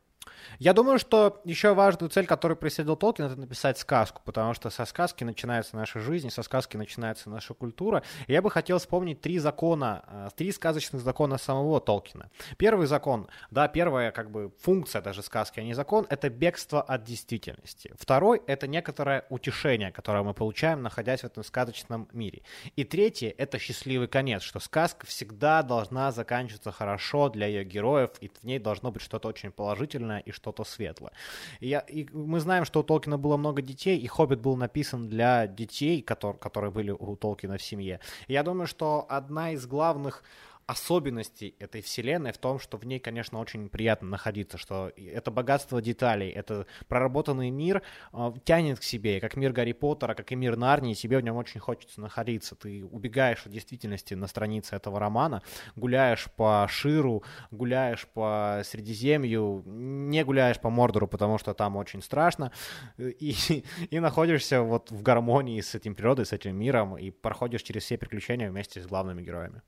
Я 0.59 0.73
думаю, 0.73 0.99
что 0.99 1.41
еще 1.43 1.73
важную 1.73 2.09
цель, 2.09 2.25
которую 2.25 2.57
преследовал 2.57 2.97
Толкин, 2.97 3.25
это 3.25 3.35
написать 3.35 3.77
сказку, 3.77 4.21
потому 4.25 4.53
что 4.53 4.69
со 4.69 4.85
сказки 4.85 5.23
начинается 5.23 5.75
наша 5.75 5.99
жизнь, 5.99 6.29
со 6.29 6.43
сказки 6.43 6.77
начинается 6.77 7.29
наша 7.29 7.53
культура. 7.53 8.03
И 8.27 8.33
я 8.33 8.41
бы 8.41 8.51
хотел 8.51 8.79
вспомнить 8.79 9.21
три 9.21 9.39
закона, 9.39 10.03
э, 10.07 10.29
три 10.35 10.51
сказочных 10.51 11.01
закона 11.01 11.37
самого 11.37 11.79
Толкина. 11.79 12.29
Первый 12.57 12.87
закон, 12.87 13.27
да, 13.51 13.67
первая 13.67 14.11
как 14.11 14.31
бы 14.31 14.51
функция 14.59 15.01
даже 15.01 15.21
сказки, 15.21 15.59
а 15.59 15.63
не 15.63 15.73
закон, 15.73 16.05
это 16.09 16.29
бегство 16.29 16.81
от 16.81 17.03
действительности. 17.03 17.93
Второй— 17.97 18.41
это 18.47 18.67
некоторое 18.67 19.25
утешение, 19.29 19.91
которое 19.91 20.23
мы 20.23 20.33
получаем, 20.33 20.81
находясь 20.81 21.21
в 21.21 21.25
этом 21.25 21.43
сказочном 21.43 22.07
мире. 22.13 22.41
И 22.75 22.83
третий— 22.83 23.33
это 23.37 23.59
счастливый 23.59 24.07
конец, 24.07 24.41
что 24.41 24.59
сказка 24.59 25.05
всегда 25.05 25.63
должна 25.63 26.11
заканчиваться 26.11 26.71
хорошо 26.71 27.29
для 27.29 27.47
ее 27.47 27.63
героев, 27.63 28.11
и 28.21 28.29
в 28.29 28.43
ней 28.43 28.59
должно 28.59 28.91
быть 28.91 29.01
что-то 29.01 29.27
очень 29.27 29.51
положительное 29.51 30.19
и 30.19 30.31
что-то 30.33 30.63
светлое. 30.63 31.11
И, 31.59 31.69
я, 31.69 31.79
и 31.79 32.07
мы 32.11 32.39
знаем, 32.39 32.65
что 32.65 32.81
у 32.81 32.83
Толкина 32.83 33.17
было 33.17 33.37
много 33.37 33.61
детей, 33.61 33.97
и 33.97 34.07
«Хоббит» 34.07 34.39
был 34.39 34.55
написан 34.55 35.07
для 35.07 35.47
детей, 35.47 36.01
которые, 36.01 36.39
которые 36.39 36.71
были 36.71 36.91
у 36.91 37.15
Толкина 37.15 37.57
в 37.57 37.63
семье. 37.63 37.99
И 38.27 38.33
я 38.33 38.43
думаю, 38.43 38.67
что 38.67 39.05
одна 39.09 39.51
из 39.51 39.65
главных 39.65 40.23
особенностей 40.65 41.55
этой 41.59 41.81
вселенной 41.81 42.31
в 42.31 42.37
том, 42.37 42.59
что 42.59 42.77
в 42.77 42.85
ней, 42.85 42.99
конечно, 42.99 43.39
очень 43.39 43.69
приятно 43.69 44.07
находиться, 44.09 44.57
что 44.57 44.91
это 44.95 45.31
богатство 45.31 45.81
деталей, 45.81 46.29
это 46.29 46.65
проработанный 46.87 47.49
мир 47.49 47.81
э, 48.13 48.31
тянет 48.45 48.79
к 48.79 48.83
себе, 48.83 49.19
как 49.19 49.35
мир 49.35 49.51
Гарри 49.51 49.73
Поттера, 49.73 50.13
как 50.13 50.31
и 50.31 50.35
мир 50.35 50.55
Нарнии, 50.55 50.93
тебе 50.93 51.17
в 51.17 51.21
нем 51.21 51.35
очень 51.35 51.59
хочется 51.59 52.01
находиться. 52.01 52.55
Ты 52.55 52.85
убегаешь 52.85 53.45
от 53.45 53.51
действительности 53.51 54.13
на 54.13 54.27
странице 54.27 54.75
этого 54.75 54.99
романа, 54.99 55.41
гуляешь 55.75 56.27
по 56.35 56.65
Ширу, 56.69 57.23
гуляешь 57.51 58.07
по 58.07 58.61
Средиземью, 58.63 59.63
не 59.65 60.23
гуляешь 60.23 60.59
по 60.59 60.69
Мордору, 60.69 61.07
потому 61.07 61.37
что 61.37 61.53
там 61.53 61.75
очень 61.75 62.01
страшно, 62.01 62.51
и, 62.97 63.63
и 63.89 63.99
находишься 63.99 64.61
вот 64.61 64.91
в 64.91 65.01
гармонии 65.01 65.59
с 65.59 65.75
этим 65.75 65.95
природой, 65.95 66.25
с 66.25 66.33
этим 66.33 66.55
миром, 66.55 66.97
и 66.97 67.11
проходишь 67.11 67.63
через 67.63 67.83
все 67.83 67.97
приключения 67.97 68.49
вместе 68.49 68.81
с 68.81 68.87
главными 68.87 69.21
героями. 69.21 69.61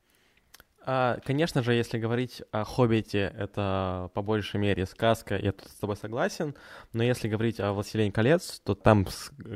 А, 0.88 1.20
конечно 1.25 1.63
же, 1.63 1.74
если 1.74 1.98
говорить 1.98 2.44
о 2.51 2.63
«Хоббите», 2.63 3.34
это 3.36 4.12
по 4.13 4.22
большей 4.22 4.60
мере 4.60 4.86
сказка, 4.86 5.36
я 5.36 5.51
тут 5.51 5.68
с 5.68 5.80
тобой 5.80 5.96
согласен, 5.96 6.54
но 6.94 7.04
если 7.04 7.27
говорить 7.27 7.60
о 7.60 7.74
«Властелине 7.74 8.12
колец», 8.12 8.62
то 8.63 8.75
там 8.75 9.08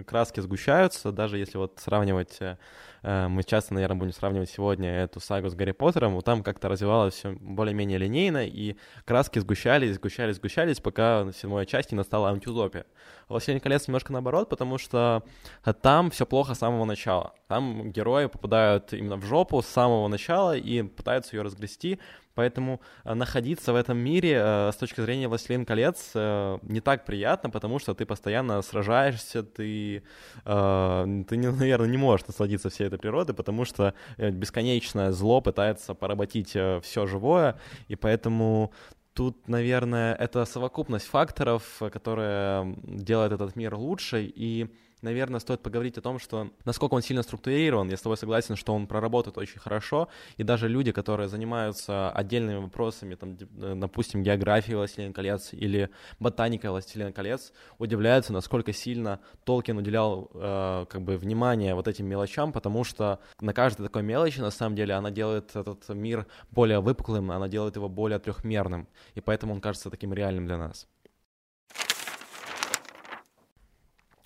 краски 0.08 0.40
сгущаются, 0.40 1.12
даже 1.12 1.38
если 1.38 1.60
вот 1.60 1.80
сравнивать 1.80 2.38
э, 2.40 2.58
Э, 2.99 2.99
мы 3.04 3.44
часто, 3.44 3.74
наверное, 3.74 3.98
будем 3.98 4.14
сравнивать 4.14 4.50
сегодня 4.50 4.90
эту 4.90 5.20
сагу 5.20 5.50
с 5.50 5.56
Гарри 5.56 5.72
Поттером, 5.72 6.16
вот 6.16 6.26
там 6.26 6.44
как-то 6.44 6.70
развивалось 6.70 7.14
все 7.14 7.32
более-менее 7.32 7.98
линейно, 7.98 8.46
и 8.46 8.76
краски 9.06 9.40
сгущались, 9.40 9.96
сгущались, 9.96 10.36
сгущались, 10.36 10.80
пока 10.80 11.24
в 11.24 11.34
седьмой 11.34 11.66
части 11.66 11.96
настала 11.96 12.30
антиутопия. 12.30 12.86
«Властелин 13.28 13.60
колец» 13.60 13.88
немножко 13.88 14.12
наоборот, 14.12 14.50
потому 14.50 14.78
что 14.78 15.24
там 15.82 16.12
все 16.12 16.26
плохо 16.26 16.56
с 16.56 16.60
самого 16.60 16.86
начала. 16.86 17.34
Там 17.48 17.92
герои 17.92 18.26
попадают 18.26 18.94
именно 18.94 19.16
в 19.16 19.24
жопу 19.24 19.62
с 19.62 19.68
самого 19.68 20.08
начала 20.08 20.58
и 20.58 20.84
пытаются 20.84 21.36
ее 21.36 21.44
разгрести, 21.44 22.00
Поэтому 22.40 22.80
э, 23.04 23.14
находиться 23.16 23.74
в 23.74 23.76
этом 23.76 23.98
мире 23.98 24.40
э, 24.42 24.72
с 24.72 24.78
точки 24.78 25.02
зрения 25.02 25.28
«Властелин 25.28 25.66
колец» 25.66 26.12
э, 26.16 26.58
не 26.62 26.80
так 26.80 27.04
приятно, 27.04 27.50
потому 27.50 27.80
что 27.80 27.94
ты 27.94 28.06
постоянно 28.06 28.62
сражаешься, 28.62 29.44
ты, 29.44 30.04
ты 30.46 31.38
наверное, 31.38 31.88
не 31.90 31.98
можешь 31.98 32.28
насладиться 32.28 32.70
всей 32.70 32.88
этой 32.88 32.98
природой, 32.98 33.36
потому 33.36 33.66
что 33.66 33.94
бесконечное 34.18 35.12
зло 35.12 35.42
пытается 35.42 35.94
поработить 35.94 36.52
все 36.84 37.06
живое, 37.06 37.60
и 37.90 37.98
поэтому 37.98 38.72
тут, 39.14 39.50
наверное, 39.50 40.16
это 40.16 40.46
совокупность 40.46 41.08
факторов, 41.08 41.64
которая 41.92 42.74
делает 42.84 43.34
этот 43.34 43.58
мир 43.58 43.76
лучше, 43.76 44.24
и 44.24 44.70
наверное, 45.02 45.40
стоит 45.40 45.62
поговорить 45.62 45.98
о 45.98 46.02
том, 46.02 46.20
что 46.20 46.50
насколько 46.66 46.94
он 46.94 47.02
сильно 47.02 47.24
структурирован. 47.24 47.90
Я 47.90 47.98
с 47.98 48.02
тобой 48.02 48.18
согласен, 48.18 48.56
что 48.56 48.74
он 48.74 48.88
проработает 48.88 49.38
очень 49.38 49.60
хорошо, 49.60 50.10
и 50.38 50.44
даже 50.44 50.68
люди, 50.68 50.92
которые 50.92 51.28
занимаются 51.28 52.12
отдельными 52.12 52.58
вопросами, 52.58 53.16
там, 53.16 53.38
э, 53.58 53.74
допустим, 53.76 54.24
географией 54.24 54.76
«Властелин 54.76 55.14
колец» 55.14 55.54
или 55.54 55.90
ботаникой 56.20 56.70
«Властелин 56.70 57.14
колец», 57.14 57.54
удивляются, 57.78 58.34
насколько 58.34 58.74
сильно 58.74 59.20
Толкин 59.46 59.78
уделял 59.78 60.30
э, 60.34 60.86
как 60.90 61.02
бы 61.02 61.18
внимание 61.18 61.76
вот 61.76 61.88
этим 61.88 62.06
мелочам, 62.06 62.52
потому 62.52 62.84
что 62.84 63.20
на 63.40 63.54
каждой 63.54 63.84
такой 63.84 64.04
мелочи, 64.04 64.40
на 64.40 64.52
самом 64.52 64.76
деле, 64.76 64.94
она 64.94 65.12
делает 65.12 65.56
этот 65.56 65.88
мир 65.90 66.28
более 66.52 66.80
выпуклым, 66.80 67.32
она 67.32 67.48
делает 67.48 67.76
его 67.76 67.90
более 67.90 68.20
трехмерным, 68.20 68.88
и 69.16 69.22
поэтому 69.22 69.54
он 69.54 69.62
кажется 69.62 69.90
таким 69.90 70.14
реальным 70.14 70.46
для 70.46 70.58
нас. 70.58 70.88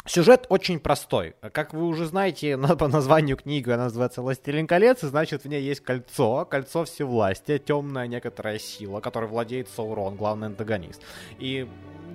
Сюжет 0.05 0.47
очень 0.49 0.81
простой. 0.81 1.33
Как 1.53 1.73
вы 1.73 1.85
уже 1.85 2.05
знаете, 2.05 2.57
по 2.79 2.87
названию 2.89 3.37
книги 3.37 3.69
она 3.69 3.85
называется 3.85 4.21
«Властелин 4.21 4.67
колец», 4.67 5.01
и 5.03 5.07
значит 5.07 5.45
в 5.45 5.47
ней 5.47 5.61
есть 5.61 5.79
кольцо, 5.79 6.45
кольцо 6.45 6.83
всевластия, 6.83 7.57
темная 7.57 8.07
некоторая 8.07 8.59
сила, 8.59 8.99
которой 8.99 9.29
владеет 9.29 9.69
Саурон, 9.69 10.17
главный 10.17 10.47
антагонист. 10.47 11.01
И 11.39 11.69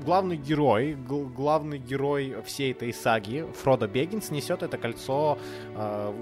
главный 0.04 0.36
герой, 0.36 0.94
главный 0.94 1.78
герой 1.78 2.36
всей 2.44 2.72
этой 2.72 2.92
саги, 2.92 3.46
Фродо 3.62 3.86
Бегинс, 3.86 4.30
несет 4.30 4.62
это 4.62 4.76
кольцо 4.76 5.38
э, 5.74 6.12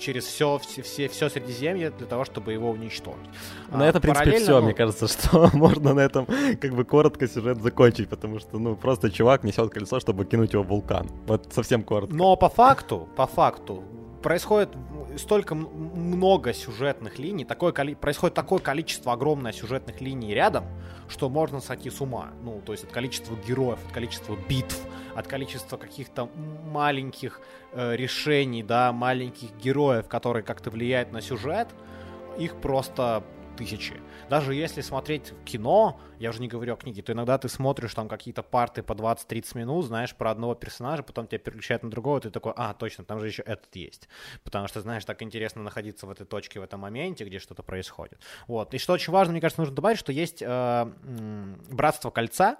через 0.00 0.24
все, 0.24 0.58
все, 0.58 0.82
все, 0.82 1.08
все 1.08 1.28
Средиземье 1.28 1.90
для 1.90 2.06
того, 2.06 2.24
чтобы 2.24 2.52
его 2.52 2.70
уничтожить. 2.70 3.28
На 3.70 3.84
а, 3.84 3.88
это, 3.88 3.98
в 3.98 4.02
принципе, 4.02 4.38
все. 4.38 4.58
Ну... 4.58 4.64
Мне 4.66 4.74
кажется, 4.74 5.06
что 5.06 5.50
можно 5.56 5.94
на 5.94 6.00
этом 6.00 6.26
как 6.60 6.74
бы 6.74 6.84
коротко 6.84 7.28
сюжет 7.28 7.62
закончить, 7.62 8.08
потому 8.08 8.40
что, 8.40 8.58
ну, 8.58 8.74
просто 8.76 9.10
чувак 9.10 9.44
несет 9.44 9.70
колесо, 9.70 10.00
чтобы 10.00 10.24
кинуть 10.24 10.54
его 10.54 10.62
в 10.64 10.68
вулкан. 10.68 11.08
Вот 11.26 11.52
совсем 11.52 11.82
коротко. 11.82 12.16
Но 12.16 12.36
по 12.36 12.48
факту, 12.48 13.08
по 13.16 13.26
факту, 13.26 13.84
происходит 14.22 14.70
столько 15.16 15.54
много 15.54 16.52
сюжетных 16.52 17.18
линий, 17.18 17.44
такое 17.44 17.72
происходит 17.72 18.34
такое 18.34 18.58
количество 18.58 19.12
огромное 19.12 19.52
сюжетных 19.52 20.00
линий 20.00 20.34
рядом, 20.34 20.64
что 21.08 21.28
можно 21.28 21.60
сойти 21.60 21.90
с 21.90 22.00
ума. 22.00 22.30
Ну, 22.42 22.60
то 22.64 22.72
есть 22.72 22.84
от 22.84 22.92
количества 22.92 23.36
героев, 23.46 23.78
от 23.86 23.92
количества 23.92 24.36
битв, 24.48 24.78
от 25.14 25.26
количества 25.26 25.76
каких-то 25.76 26.28
маленьких 26.72 27.40
э, 27.72 27.96
решений, 27.96 28.62
да, 28.62 28.92
маленьких 28.92 29.54
героев, 29.56 30.08
которые 30.08 30.42
как-то 30.42 30.70
влияют 30.70 31.12
на 31.12 31.20
сюжет, 31.20 31.68
их 32.38 32.56
просто 32.56 33.24
тысячи. 33.56 33.94
Даже 34.28 34.54
если 34.54 34.80
смотреть 34.80 35.32
кино, 35.44 36.00
я 36.20 36.30
уже 36.30 36.40
не 36.40 36.48
говорю 36.48 36.74
о 36.74 36.76
книге, 36.76 37.02
то 37.02 37.12
иногда 37.12 37.38
ты 37.38 37.48
смотришь 37.48 37.94
там 37.94 38.06
какие-то 38.06 38.42
парты 38.42 38.82
по 38.82 38.92
20-30 38.92 39.56
минут, 39.56 39.86
знаешь 39.86 40.14
про 40.14 40.30
одного 40.30 40.54
персонажа, 40.54 41.02
потом 41.02 41.26
тебя 41.26 41.38
переключают 41.38 41.82
на 41.82 41.90
другого, 41.90 42.20
ты 42.20 42.30
такой, 42.30 42.52
а, 42.56 42.74
точно, 42.74 43.04
там 43.04 43.18
же 43.18 43.26
еще 43.26 43.42
этот 43.42 43.74
есть. 43.74 44.06
Потому 44.44 44.68
что, 44.68 44.82
знаешь, 44.82 45.04
так 45.06 45.22
интересно 45.22 45.62
находиться 45.62 46.06
в 46.06 46.10
этой 46.10 46.26
точке, 46.26 46.60
в 46.60 46.62
этом 46.62 46.80
моменте, 46.80 47.24
где 47.24 47.38
что-то 47.38 47.62
происходит. 47.62 48.20
Вот. 48.46 48.74
И 48.74 48.78
что 48.78 48.92
очень 48.92 49.12
важно, 49.12 49.32
мне 49.32 49.40
кажется, 49.40 49.62
нужно 49.62 49.74
добавить, 49.74 49.98
что 49.98 50.12
есть 50.12 50.42
э, 50.42 50.92
Братство 51.70 52.10
Кольца, 52.10 52.58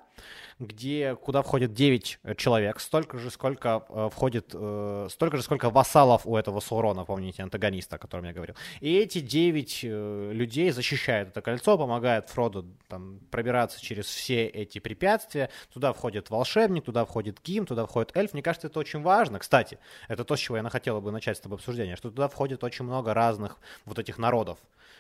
где, 0.59 1.17
куда 1.17 1.43
входит 1.43 1.75
9 1.75 2.19
э, 2.23 2.35
человек, 2.37 2.81
столько 2.81 3.19
же, 3.19 3.31
сколько 3.31 3.85
э, 3.89 4.09
входит, 4.11 4.51
э, 4.55 5.09
столько 5.11 5.37
же, 5.37 5.43
сколько 5.43 5.69
вассалов 5.69 6.27
у 6.27 6.35
этого 6.37 6.61
Саурона, 6.61 7.05
помните, 7.05 7.43
антагониста, 7.43 7.97
о 7.97 7.99
котором 7.99 8.25
я 8.25 8.33
говорил. 8.33 8.55
И 8.81 8.97
эти 8.97 9.21
9 9.21 9.81
э, 9.85 10.31
людей 10.33 10.71
защищают 10.71 11.31
это 11.31 11.43
кольцо, 11.43 11.77
помогают 11.77 12.31
Фроду 12.31 12.67
там, 12.89 13.21
пробираться 13.31 13.50
через 13.81 14.07
все 14.07 14.47
эти 14.47 14.79
препятствия. 14.79 15.51
Туда 15.73 15.93
входит 15.93 16.31
волшебник, 16.31 16.85
туда 16.85 17.05
входит 17.05 17.41
Ким, 17.41 17.67
туда 17.67 17.87
входит 17.87 18.17
эльф. 18.17 18.33
Мне 18.33 18.43
кажется, 18.43 18.69
это 18.69 18.79
очень 18.79 19.03
важно. 19.03 19.39
Кстати, 19.39 19.79
это 20.09 20.25
то, 20.25 20.37
с 20.37 20.39
чего 20.39 20.57
я 20.57 20.69
хотела 20.69 21.01
бы 21.01 21.11
начать 21.11 21.37
с 21.37 21.41
тобой 21.41 21.57
обсуждение, 21.57 21.97
что 21.97 22.11
туда 22.11 22.29
входит 22.29 22.65
очень 22.65 22.85
много 22.85 23.15
разных 23.15 23.59
вот 23.85 23.99
этих 23.99 24.19
народов. 24.19 24.59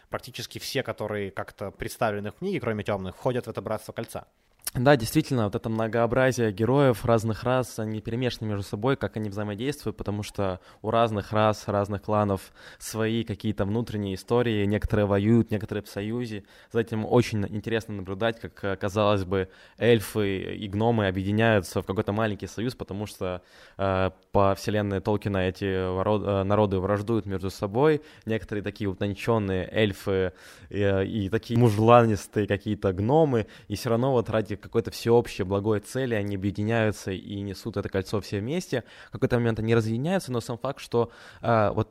Практически 0.09 0.59
все, 0.59 0.83
которые 0.83 1.31
как-то 1.31 1.71
представлены 1.71 2.31
в 2.33 2.37
книге, 2.37 2.61
кроме 2.61 2.83
темных, 2.83 3.17
входят 3.17 3.47
в 3.47 3.51
это 3.51 3.63
Братство 3.63 3.93
Кольца. 3.93 4.27
Да, 4.73 4.95
действительно, 4.95 5.47
вот 5.47 5.57
это 5.57 5.69
многообразие 5.69 6.53
героев 6.53 7.05
разных 7.05 7.43
рас, 7.43 7.81
они 7.81 8.01
перемешаны 8.01 8.47
между 8.47 8.63
собой, 8.63 8.97
как 8.97 9.17
они 9.17 9.29
взаимодействуют, 9.29 9.97
потому 9.97 10.23
что 10.23 10.61
у 10.81 10.93
разных 10.93 11.33
рас, 11.33 11.65
разных 11.67 12.03
кланов 12.03 12.53
свои 12.79 13.25
какие-то 13.25 13.65
внутренние 13.65 14.15
истории, 14.15 14.65
некоторые 14.67 15.07
воюют, 15.07 15.51
некоторые 15.51 15.83
в 15.83 15.89
союзе. 15.89 16.45
За 16.71 16.79
этим 16.83 17.05
очень 17.05 17.45
интересно 17.49 17.95
наблюдать, 17.95 18.39
как, 18.39 18.79
казалось 18.79 19.25
бы, 19.25 19.49
эльфы 19.77 20.55
и 20.55 20.69
гномы 20.69 21.09
объединяются 21.09 21.83
в 21.83 21.87
какой-то 21.87 22.13
маленький 22.13 22.47
союз, 22.47 22.77
потому 22.77 23.07
что 23.07 23.43
э, 23.77 24.11
по 24.31 24.55
вселенной 24.55 25.01
Толкина 25.01 25.49
эти 25.49 25.65
э, 25.65 26.43
народы 26.45 26.79
враждуют 26.79 27.27
между 27.27 27.51
собой. 27.51 28.03
Некоторые 28.25 28.63
такие 28.63 28.89
утонченные 28.89 29.69
эльфы 29.69 30.33
э, 30.69 31.05
и 31.07 31.29
такие 31.29 31.59
мужланистые 31.59 32.47
какие-то 32.47 32.93
гномы, 32.93 33.49
и 33.67 33.75
все 33.75 33.91
равно 33.91 34.13
вот 34.13 34.31
ради 34.31 34.50
какой-то 34.57 34.91
всеобщей 34.91 35.43
благой 35.43 35.81
цели 35.81 36.15
они 36.15 36.37
объединяются 36.37 37.13
и 37.13 37.41
несут 37.41 37.77
это 37.77 37.89
кольцо 37.89 38.21
все 38.21 38.41
вместе. 38.41 38.85
В 39.09 39.13
какой-то 39.13 39.37
момент 39.37 39.59
они 39.59 39.75
разъединяются, 39.75 40.33
но 40.33 40.41
сам 40.41 40.59
факт, 40.59 40.81
что 40.81 41.11
э, 41.43 41.71
вот 41.75 41.89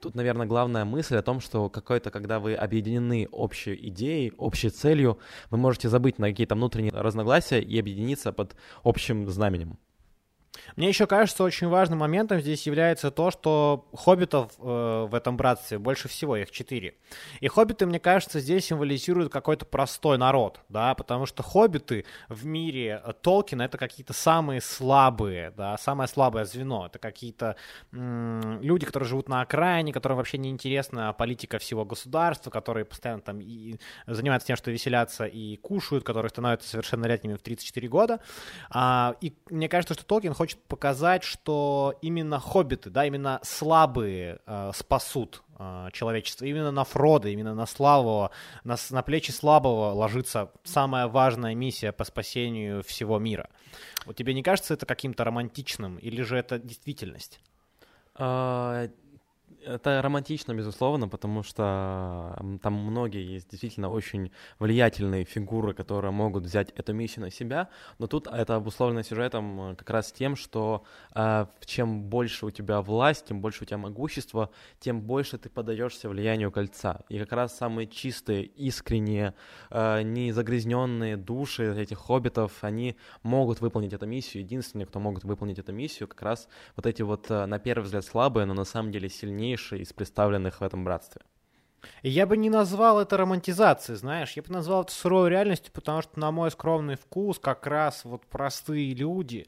тут, 0.00 0.14
наверное, 0.14 0.46
главная 0.46 0.84
мысль 0.84 1.16
о 1.16 1.22
том, 1.22 1.40
что 1.40 1.68
какой-то, 1.68 2.10
когда 2.10 2.38
вы 2.38 2.54
объединены 2.54 3.28
общей 3.30 3.74
идеей, 3.88 4.32
общей 4.36 4.70
целью, 4.70 5.18
вы 5.50 5.58
можете 5.58 5.88
забыть 5.88 6.18
на 6.18 6.28
какие-то 6.28 6.54
внутренние 6.54 6.92
разногласия 6.92 7.60
и 7.60 7.78
объединиться 7.78 8.32
под 8.32 8.56
общим 8.84 9.28
знаменем. 9.28 9.78
Мне 10.76 10.88
еще 10.88 11.06
кажется, 11.06 11.44
очень 11.44 11.68
важным 11.68 12.00
моментом 12.00 12.40
здесь 12.40 12.66
является 12.66 13.10
то, 13.10 13.30
что 13.30 13.88
хоббитов 13.92 14.52
э, 14.58 15.06
в 15.08 15.14
этом 15.14 15.36
братстве 15.36 15.78
больше 15.78 16.08
всего, 16.08 16.36
их 16.36 16.50
четыре. 16.50 16.94
И 17.40 17.48
хоббиты, 17.48 17.86
мне 17.86 17.98
кажется, 17.98 18.40
здесь 18.40 18.66
символизируют 18.66 19.32
какой-то 19.32 19.64
простой 19.66 20.18
народ, 20.18 20.60
да, 20.68 20.94
потому 20.94 21.26
что 21.26 21.42
хоббиты 21.42 22.04
в 22.28 22.44
мире 22.46 23.02
Толкина 23.22 23.62
это 23.62 23.78
какие-то 23.78 24.12
самые 24.12 24.60
слабые, 24.60 25.52
да, 25.56 25.76
самое 25.78 26.08
слабое 26.08 26.44
звено. 26.44 26.86
Это 26.86 26.98
какие-то 26.98 27.56
люди, 27.92 28.86
которые 28.86 29.08
живут 29.08 29.28
на 29.28 29.42
окраине, 29.42 29.92
которым 29.92 30.18
вообще 30.18 30.38
не 30.38 30.50
интересна 30.50 31.12
политика 31.12 31.58
всего 31.58 31.84
государства, 31.84 32.50
которые 32.50 32.84
постоянно 32.84 33.22
там 33.22 33.40
и 33.40 33.78
занимаются 34.06 34.48
тем, 34.48 34.56
что 34.56 34.70
веселятся 34.70 35.24
и 35.24 35.56
кушают, 35.56 36.04
которые 36.04 36.30
становятся 36.30 36.68
совершеннолетними 36.68 37.34
в 37.34 37.42
34 37.42 37.88
года. 37.88 38.20
А, 38.70 39.16
и 39.20 39.34
мне 39.50 39.68
кажется, 39.68 39.94
что 39.94 40.04
Толкин 40.04 40.34
хочет 40.38 40.62
показать, 40.68 41.24
что 41.24 41.98
именно 42.00 42.38
хоббиты, 42.38 42.90
да, 42.90 43.04
именно 43.04 43.40
слабые 43.42 44.38
э, 44.46 44.70
спасут 44.72 45.42
э, 45.58 45.88
человечество. 45.92 46.44
Именно 46.44 46.70
на 46.70 46.84
Фрода, 46.84 47.28
именно 47.28 47.54
на 47.54 47.66
слабого, 47.66 48.30
на, 48.62 48.76
на 48.90 49.02
плечи 49.02 49.32
слабого 49.32 49.92
ложится 49.92 50.52
самая 50.62 51.08
важная 51.08 51.56
миссия 51.56 51.90
по 51.90 52.04
спасению 52.04 52.84
всего 52.84 53.18
мира. 53.18 53.50
Вот 54.06 54.14
тебе 54.14 54.32
не 54.32 54.44
кажется 54.44 54.74
это 54.74 54.86
каким-то 54.86 55.24
романтичным, 55.24 55.98
или 55.98 56.22
же 56.22 56.38
это 56.38 56.60
действительность? 56.60 57.40
Это 59.68 60.00
романтично, 60.00 60.54
безусловно, 60.54 61.08
потому 61.08 61.42
что 61.42 62.34
там 62.62 62.72
многие 62.72 63.22
есть 63.34 63.50
действительно 63.50 63.90
очень 63.90 64.32
влиятельные 64.58 65.24
фигуры, 65.24 65.74
которые 65.74 66.10
могут 66.10 66.44
взять 66.44 66.70
эту 66.70 66.94
миссию 66.94 67.26
на 67.26 67.30
себя, 67.30 67.68
но 67.98 68.06
тут 68.06 68.28
это 68.28 68.54
обусловлено 68.54 69.02
сюжетом 69.02 69.72
э, 69.72 69.76
как 69.76 69.90
раз 69.90 70.10
тем, 70.10 70.36
что 70.36 70.84
э, 71.14 71.46
чем 71.66 72.04
больше 72.04 72.46
у 72.46 72.50
тебя 72.50 72.80
власть, 72.80 73.26
тем 73.26 73.42
больше 73.42 73.64
у 73.64 73.66
тебя 73.66 73.76
могущество, 73.76 74.50
тем 74.80 75.02
больше 75.02 75.36
ты 75.36 75.50
подаешься 75.50 76.08
влиянию 76.08 76.50
кольца. 76.50 77.00
И 77.10 77.18
как 77.18 77.32
раз 77.32 77.54
самые 77.54 77.88
чистые, 77.88 78.44
искренние, 78.44 79.34
э, 79.68 80.00
незагрязненные 80.00 81.18
души 81.18 81.74
этих 81.78 81.98
хоббитов, 81.98 82.64
они 82.64 82.96
могут 83.22 83.60
выполнить 83.60 83.92
эту 83.92 84.06
миссию. 84.06 84.44
Единственные, 84.44 84.86
кто 84.86 84.98
могут 84.98 85.24
выполнить 85.24 85.58
эту 85.58 85.74
миссию, 85.74 86.08
как 86.08 86.22
раз 86.22 86.48
вот 86.74 86.86
эти 86.86 87.02
вот, 87.02 87.30
э, 87.30 87.44
на 87.44 87.58
первый 87.58 87.84
взгляд, 87.84 88.06
слабые, 88.06 88.46
но 88.46 88.54
на 88.54 88.64
самом 88.64 88.92
деле 88.92 89.10
сильнее 89.10 89.57
сильнейший 89.58 89.80
из 89.80 89.92
представленных 89.92 90.60
в 90.60 90.64
этом 90.64 90.84
братстве. 90.84 91.22
Я 92.02 92.26
бы 92.26 92.36
не 92.36 92.50
назвал 92.50 93.00
это 93.00 93.16
романтизацией, 93.16 93.96
знаешь, 93.96 94.32
я 94.32 94.42
бы 94.42 94.52
назвал 94.52 94.82
это 94.82 94.92
суровой 94.92 95.30
реальностью, 95.30 95.72
потому 95.72 96.02
что, 96.02 96.18
на 96.18 96.32
мой 96.32 96.50
скромный 96.50 96.96
вкус, 96.96 97.38
как 97.38 97.66
раз 97.66 98.04
вот 98.04 98.26
простые 98.26 98.94
люди, 98.94 99.46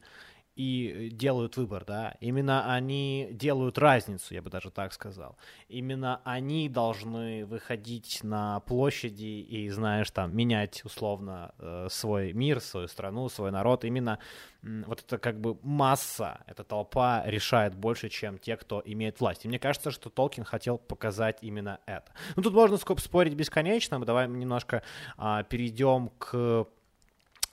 и 0.60 1.08
делают 1.10 1.56
выбор, 1.56 1.86
да, 1.86 2.16
именно 2.20 2.74
они 2.74 3.28
делают 3.32 3.78
разницу, 3.78 4.34
я 4.34 4.42
бы 4.42 4.50
даже 4.50 4.70
так 4.70 4.92
сказал. 4.92 5.38
Именно 5.68 6.20
они 6.22 6.68
должны 6.68 7.46
выходить 7.46 8.20
на 8.22 8.60
площади 8.60 9.24
и, 9.24 9.70
знаешь, 9.70 10.10
там, 10.10 10.36
менять 10.36 10.84
условно 10.84 11.54
э, 11.58 11.86
свой 11.90 12.34
мир, 12.34 12.60
свою 12.60 12.88
страну, 12.88 13.30
свой 13.30 13.50
народ. 13.50 13.86
Именно 13.86 14.18
вот 14.62 15.00
это 15.00 15.16
как 15.16 15.40
бы 15.40 15.56
масса, 15.62 16.42
эта 16.46 16.62
толпа 16.62 17.22
решает 17.24 17.74
больше, 17.74 18.10
чем 18.10 18.38
те, 18.38 18.58
кто 18.58 18.82
имеет 18.84 19.18
власть. 19.18 19.46
И 19.46 19.48
мне 19.48 19.58
кажется, 19.58 19.90
что 19.90 20.10
Толкин 20.10 20.44
хотел 20.44 20.76
показать 20.76 21.38
именно 21.40 21.80
это. 21.86 22.12
Ну, 22.36 22.42
тут 22.42 22.52
можно 22.52 22.76
спорить 22.76 23.32
бесконечно, 23.32 24.04
давай 24.04 24.28
немножко 24.28 24.82
а, 25.16 25.42
перейдем 25.44 26.10
к 26.18 26.66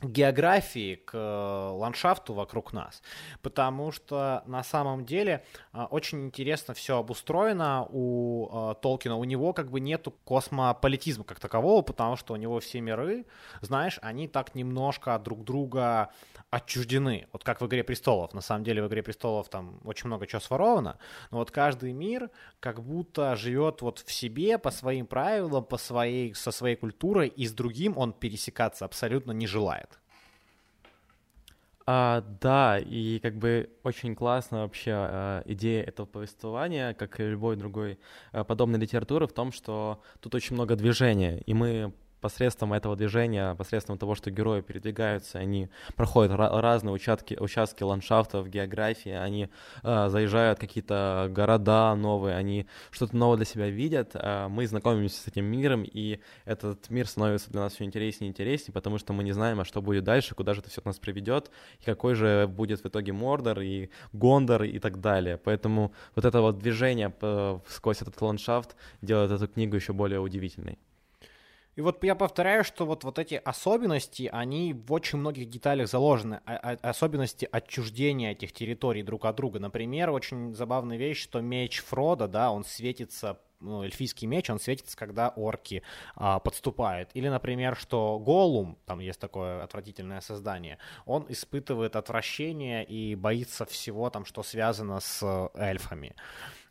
географии, 0.02 0.96
к 0.96 1.16
э, 1.16 1.70
ландшафту 1.72 2.34
вокруг 2.34 2.72
нас, 2.72 3.02
потому 3.42 3.92
что 3.92 4.44
на 4.46 4.64
самом 4.64 5.06
деле 5.06 5.44
э, 5.74 5.84
очень 5.90 6.26
интересно 6.26 6.76
все 6.76 6.98
обустроено 6.98 7.88
у 7.90 8.48
э, 8.72 8.76
Толкина. 8.82 9.16
У 9.16 9.24
него 9.24 9.54
как 9.54 9.72
бы 9.72 9.80
нету 9.80 10.12
космополитизма 10.12 11.24
как 11.24 11.40
такового, 11.40 11.82
потому 11.82 12.16
что 12.16 12.34
у 12.34 12.38
него 12.38 12.60
все 12.60 12.80
миры, 12.80 13.26
знаешь, 13.62 13.98
они 14.04 14.28
так 14.28 14.54
немножко 14.54 15.18
друг 15.18 15.44
друга 15.44 16.12
отчуждены. 16.50 17.28
Вот 17.34 17.44
как 17.44 17.60
в 17.60 17.66
«Игре 17.66 17.84
престолов». 17.84 18.34
На 18.34 18.42
самом 18.42 18.64
деле 18.64 18.82
в 18.84 18.88
«Игре 18.88 19.04
престолов» 19.04 19.50
там 19.50 19.80
очень 19.84 20.08
много 20.08 20.28
чего 20.28 20.40
своровано, 20.40 20.98
но 21.32 21.40
вот 21.40 21.52
каждый 21.52 21.92
мир 21.92 22.30
как 22.60 22.84
будто 22.84 23.36
живет 23.36 23.82
вот 23.82 24.00
в 24.00 24.12
себе 24.12 24.58
по 24.58 24.72
своим 24.72 25.08
правилам, 25.08 25.66
по 25.66 25.78
своей, 25.78 26.34
со 26.36 26.52
своей 26.52 26.76
культурой, 26.76 27.28
и 27.28 27.46
с 27.46 27.52
другим 27.52 27.98
он 27.98 28.14
пересекаться 28.14 28.86
абсолютно 28.86 29.32
не 29.32 29.48
желает. 29.48 29.87
А, 31.90 32.22
да, 32.42 32.80
и 32.80 33.18
как 33.20 33.38
бы 33.38 33.70
очень 33.84 34.14
классно 34.14 34.64
вообще 34.64 34.92
а, 34.94 35.44
идея 35.46 35.84
этого 35.84 36.06
повествования, 36.06 36.94
как 36.94 37.22
и 37.22 37.24
любой 37.24 37.56
другой 37.56 37.98
а, 38.34 38.44
подобной 38.44 38.78
литературы, 38.78 39.26
в 39.26 39.32
том, 39.32 39.54
что 39.54 40.02
тут 40.20 40.36
очень 40.36 40.56
много 40.56 40.76
движения, 40.76 41.38
и 41.46 41.54
мы 41.54 41.94
посредством 42.28 42.74
этого 42.74 42.98
движения, 42.98 43.56
посредством 43.56 43.98
того, 43.98 44.14
что 44.14 44.30
герои 44.32 44.60
передвигаются, 44.60 45.40
они 45.40 45.70
проходят 45.96 46.34
разные 46.36 46.94
участки, 46.94 47.38
участки 47.40 47.84
ландшафтов, 47.84 48.50
географии, 48.50 49.12
они 49.12 49.48
э, 49.82 50.10
заезжают 50.10 50.58
в 50.58 50.62
какие-то 50.62 51.30
города 51.32 51.96
новые, 51.96 52.36
они 52.36 52.68
что-то 52.92 53.16
новое 53.16 53.38
для 53.38 53.46
себя 53.46 53.70
видят, 53.70 54.12
э, 54.14 54.50
мы 54.50 54.68
знакомимся 54.68 55.22
с 55.22 55.28
этим 55.28 55.46
миром, 55.46 55.86
и 55.86 56.20
этот 56.44 56.90
мир 56.90 57.08
становится 57.08 57.50
для 57.50 57.62
нас 57.62 57.76
все 57.76 57.86
интереснее 57.86 58.28
и 58.28 58.32
интереснее, 58.32 58.74
потому 58.74 58.98
что 58.98 59.14
мы 59.14 59.24
не 59.24 59.32
знаем, 59.32 59.62
а 59.62 59.64
что 59.64 59.82
будет 59.82 60.04
дальше, 60.04 60.36
куда 60.36 60.54
же 60.54 60.60
это 60.60 60.70
все 60.70 60.82
нас 60.84 61.00
приведет, 61.00 61.50
и 61.80 61.86
какой 61.86 62.14
же 62.16 62.46
будет 62.48 62.84
в 62.84 62.88
итоге 62.88 63.14
Мордор 63.14 63.62
и 63.62 63.90
Гондор 64.12 64.64
и 64.64 64.80
так 64.80 65.00
далее. 65.00 65.38
Поэтому 65.38 65.94
вот 66.14 66.26
это 66.26 66.42
вот 66.42 66.58
движение 66.60 67.14
э, 67.22 67.60
сквозь 67.70 68.02
этот 68.02 68.20
ландшафт 68.22 68.76
делает 69.02 69.32
эту 69.32 69.48
книгу 69.48 69.78
еще 69.78 69.94
более 69.94 70.20
удивительной. 70.20 70.78
И 71.78 71.82
вот 71.82 72.04
я 72.04 72.16
повторяю, 72.16 72.64
что 72.64 72.88
вот, 72.88 73.04
вот 73.04 73.20
эти 73.20 73.36
особенности, 73.36 74.28
они 74.34 74.74
в 74.74 74.92
очень 74.92 75.20
многих 75.20 75.48
деталях 75.48 75.88
заложены. 75.88 76.42
А, 76.46 76.76
а, 76.82 76.90
особенности 76.90 77.48
отчуждения 77.52 78.32
этих 78.32 78.52
территорий 78.52 79.04
друг 79.04 79.26
от 79.26 79.36
друга. 79.36 79.60
Например, 79.60 80.10
очень 80.10 80.56
забавная 80.56 80.98
вещь, 80.98 81.22
что 81.22 81.40
меч 81.40 81.84
Фрода, 81.84 82.28
да, 82.28 82.52
он 82.52 82.66
светится 82.66 83.40
ну, 83.60 83.84
эльфийский 83.84 84.28
меч, 84.28 84.50
он 84.50 84.60
светится, 84.60 84.98
когда 84.98 85.30
орки 85.30 85.84
а, 86.16 86.40
подступают. 86.40 87.10
Или, 87.14 87.30
например, 87.30 87.76
что 87.76 88.18
Голум, 88.18 88.80
там 88.86 89.00
есть 89.00 89.20
такое 89.20 89.64
отвратительное 89.64 90.22
создание, 90.22 90.80
он 91.06 91.28
испытывает 91.30 91.96
отвращение 91.96 92.84
и 92.86 93.14
боится 93.14 93.66
всего, 93.66 94.10
там, 94.10 94.26
что 94.26 94.42
связано 94.42 95.00
с 95.00 95.50
эльфами. 95.54 96.16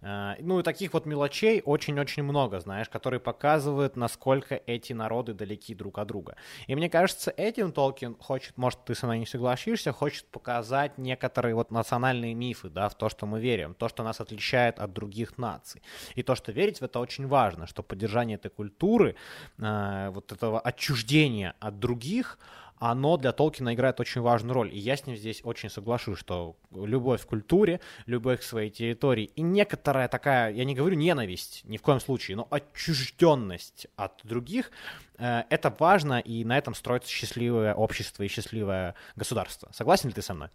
Э, 0.00 0.34
ну 0.40 0.60
и 0.60 0.62
таких 0.62 0.92
вот 0.92 1.06
мелочей 1.06 1.62
очень-очень 1.64 2.22
много, 2.22 2.60
знаешь, 2.60 2.88
которые 2.88 3.20
показывают, 3.20 3.96
насколько 3.96 4.60
эти 4.66 4.92
народы 4.92 5.34
далеки 5.34 5.74
друг 5.74 5.98
от 5.98 6.08
друга. 6.08 6.36
И 6.66 6.74
мне 6.74 6.88
кажется, 6.88 7.32
этим 7.36 7.72
Толкин 7.72 8.16
хочет, 8.20 8.56
может, 8.56 8.84
ты 8.84 8.94
со 8.94 9.06
мной 9.06 9.18
не 9.18 9.26
согласишься, 9.26 9.92
хочет 9.92 10.26
показать 10.26 10.98
некоторые 10.98 11.54
вот 11.54 11.70
национальные 11.70 12.34
мифы, 12.34 12.68
да, 12.68 12.88
в 12.88 12.94
то, 12.94 13.08
что 13.08 13.26
мы 13.26 13.40
верим, 13.40 13.74
то, 13.74 13.88
что 13.88 14.02
нас 14.02 14.20
отличает 14.20 14.78
от 14.78 14.92
других 14.92 15.38
наций. 15.38 15.82
И 16.14 16.22
то, 16.22 16.34
что 16.34 16.52
верить 16.52 16.80
в 16.80 16.84
это 16.84 17.00
очень 17.00 17.26
важно, 17.26 17.66
что 17.66 17.82
поддержание 17.82 18.36
этой 18.36 18.50
культуры, 18.50 19.16
э, 19.58 20.10
вот 20.10 20.32
этого 20.32 20.60
отчуждения 20.60 21.54
от 21.60 21.78
других, 21.78 22.38
оно 22.78 23.16
для 23.16 23.32
Толкина 23.32 23.74
играет 23.74 24.00
очень 24.00 24.20
важную 24.20 24.54
роль. 24.54 24.74
И 24.74 24.78
я 24.78 24.96
с 24.96 25.06
ним 25.06 25.16
здесь 25.16 25.40
очень 25.44 25.70
соглашусь, 25.70 26.18
что 26.18 26.56
любовь 26.72 27.22
к 27.22 27.26
культуре, 27.26 27.80
любовь 28.06 28.40
к 28.40 28.42
своей 28.42 28.70
территории 28.70 29.30
и 29.34 29.42
некоторая 29.42 30.08
такая, 30.08 30.52
я 30.52 30.64
не 30.64 30.74
говорю 30.74 30.96
ненависть, 30.96 31.62
ни 31.64 31.76
в 31.76 31.82
коем 31.82 32.00
случае, 32.00 32.36
но 32.36 32.46
отчужденность 32.50 33.86
от 33.96 34.20
других, 34.24 34.70
э, 35.18 35.44
это 35.48 35.74
важно, 35.78 36.18
и 36.18 36.44
на 36.44 36.58
этом 36.58 36.74
строится 36.74 37.10
счастливое 37.10 37.74
общество 37.74 38.22
и 38.22 38.28
счастливое 38.28 38.94
государство. 39.16 39.70
Согласен 39.72 40.08
ли 40.08 40.14
ты 40.14 40.22
со 40.22 40.34
мной? 40.34 40.50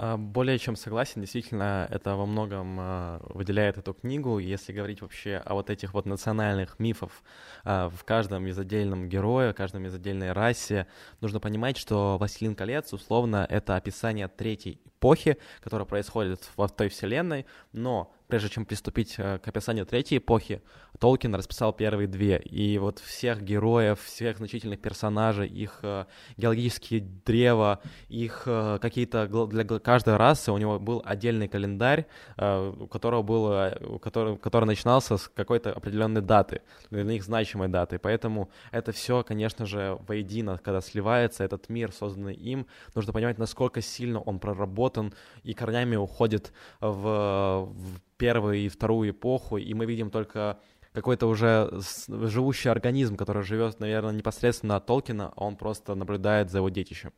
А, 0.00 0.16
более 0.16 0.58
чем 0.58 0.76
согласен, 0.76 1.22
действительно, 1.22 1.88
это 1.90 2.14
во 2.14 2.24
многом 2.24 2.76
а, 2.78 3.20
выделяет 3.30 3.78
эту 3.78 3.94
книгу. 3.94 4.38
Если 4.38 4.72
говорить 4.72 5.02
вообще 5.02 5.42
о 5.44 5.54
вот 5.54 5.70
этих 5.70 5.92
вот 5.92 6.06
национальных 6.06 6.78
мифов 6.78 7.24
а, 7.64 7.90
в 7.90 8.04
каждом 8.04 8.46
из 8.46 8.56
отдельном 8.56 9.08
героя, 9.08 9.52
в 9.52 9.56
каждом 9.56 9.86
из 9.86 9.94
отдельной 9.94 10.30
расе, 10.30 10.86
нужно 11.20 11.40
понимать, 11.40 11.76
что 11.76 12.16
«Властелин 12.16 12.54
колец» 12.54 12.92
условно 12.92 13.44
это 13.50 13.74
описание 13.74 14.28
третьей 14.28 14.80
эпохи, 14.84 15.36
которая 15.60 15.86
происходит 15.86 16.48
в 16.56 16.68
той 16.68 16.90
вселенной, 16.90 17.44
но 17.72 18.14
прежде 18.28 18.50
чем 18.50 18.64
приступить 18.64 19.14
э, 19.18 19.38
к 19.38 19.48
описанию 19.48 19.86
третьей 19.86 20.18
эпохи, 20.18 20.62
Толкин 21.00 21.34
расписал 21.34 21.72
первые 21.72 22.06
две. 22.06 22.38
И 22.38 22.78
вот 22.78 22.98
всех 22.98 23.42
героев, 23.42 24.00
всех 24.00 24.38
значительных 24.38 24.80
персонажей, 24.80 25.48
их 25.48 25.80
э, 25.82 26.04
геологические 26.36 27.00
древа, 27.00 27.80
их 28.08 28.42
э, 28.46 28.78
какие-то 28.80 29.26
для 29.46 29.64
каждой 29.64 30.16
расы 30.16 30.52
у 30.52 30.58
него 30.58 30.78
был 30.78 31.02
отдельный 31.04 31.48
календарь, 31.48 32.06
у 32.36 32.86
которого 32.86 33.22
был, 33.22 33.98
который, 34.00 34.36
который 34.36 34.66
начинался 34.66 35.16
с 35.16 35.28
какой-то 35.28 35.72
определенной 35.72 36.20
даты, 36.20 36.62
для 36.90 37.04
них 37.04 37.24
значимой 37.24 37.68
даты. 37.68 37.98
Поэтому 37.98 38.50
это 38.70 38.92
все, 38.92 39.22
конечно 39.22 39.66
же, 39.66 39.98
воедино, 40.06 40.60
когда 40.62 40.80
сливается 40.80 41.44
этот 41.44 41.68
мир, 41.68 41.92
созданный 41.92 42.34
им, 42.34 42.66
нужно 42.94 43.12
понимать, 43.12 43.38
насколько 43.38 43.80
сильно 43.80 44.20
он 44.20 44.38
проработан 44.38 45.14
и 45.42 45.54
корнями 45.54 45.96
уходит 45.96 46.52
в, 46.80 47.70
в 47.70 48.00
первую 48.18 48.58
и 48.58 48.68
вторую 48.68 49.10
эпоху, 49.10 49.56
и 49.56 49.72
мы 49.72 49.86
видим 49.86 50.10
только 50.10 50.60
какой-то 50.92 51.26
уже 51.26 51.70
живущий 52.08 52.68
организм, 52.68 53.16
который 53.16 53.42
живет, 53.42 53.80
наверное, 53.80 54.12
непосредственно 54.12 54.76
от 54.76 54.86
Толкина, 54.86 55.32
а 55.34 55.44
он 55.44 55.56
просто 55.56 55.94
наблюдает 55.94 56.50
за 56.50 56.58
его 56.58 56.68
детищем. 56.68 57.12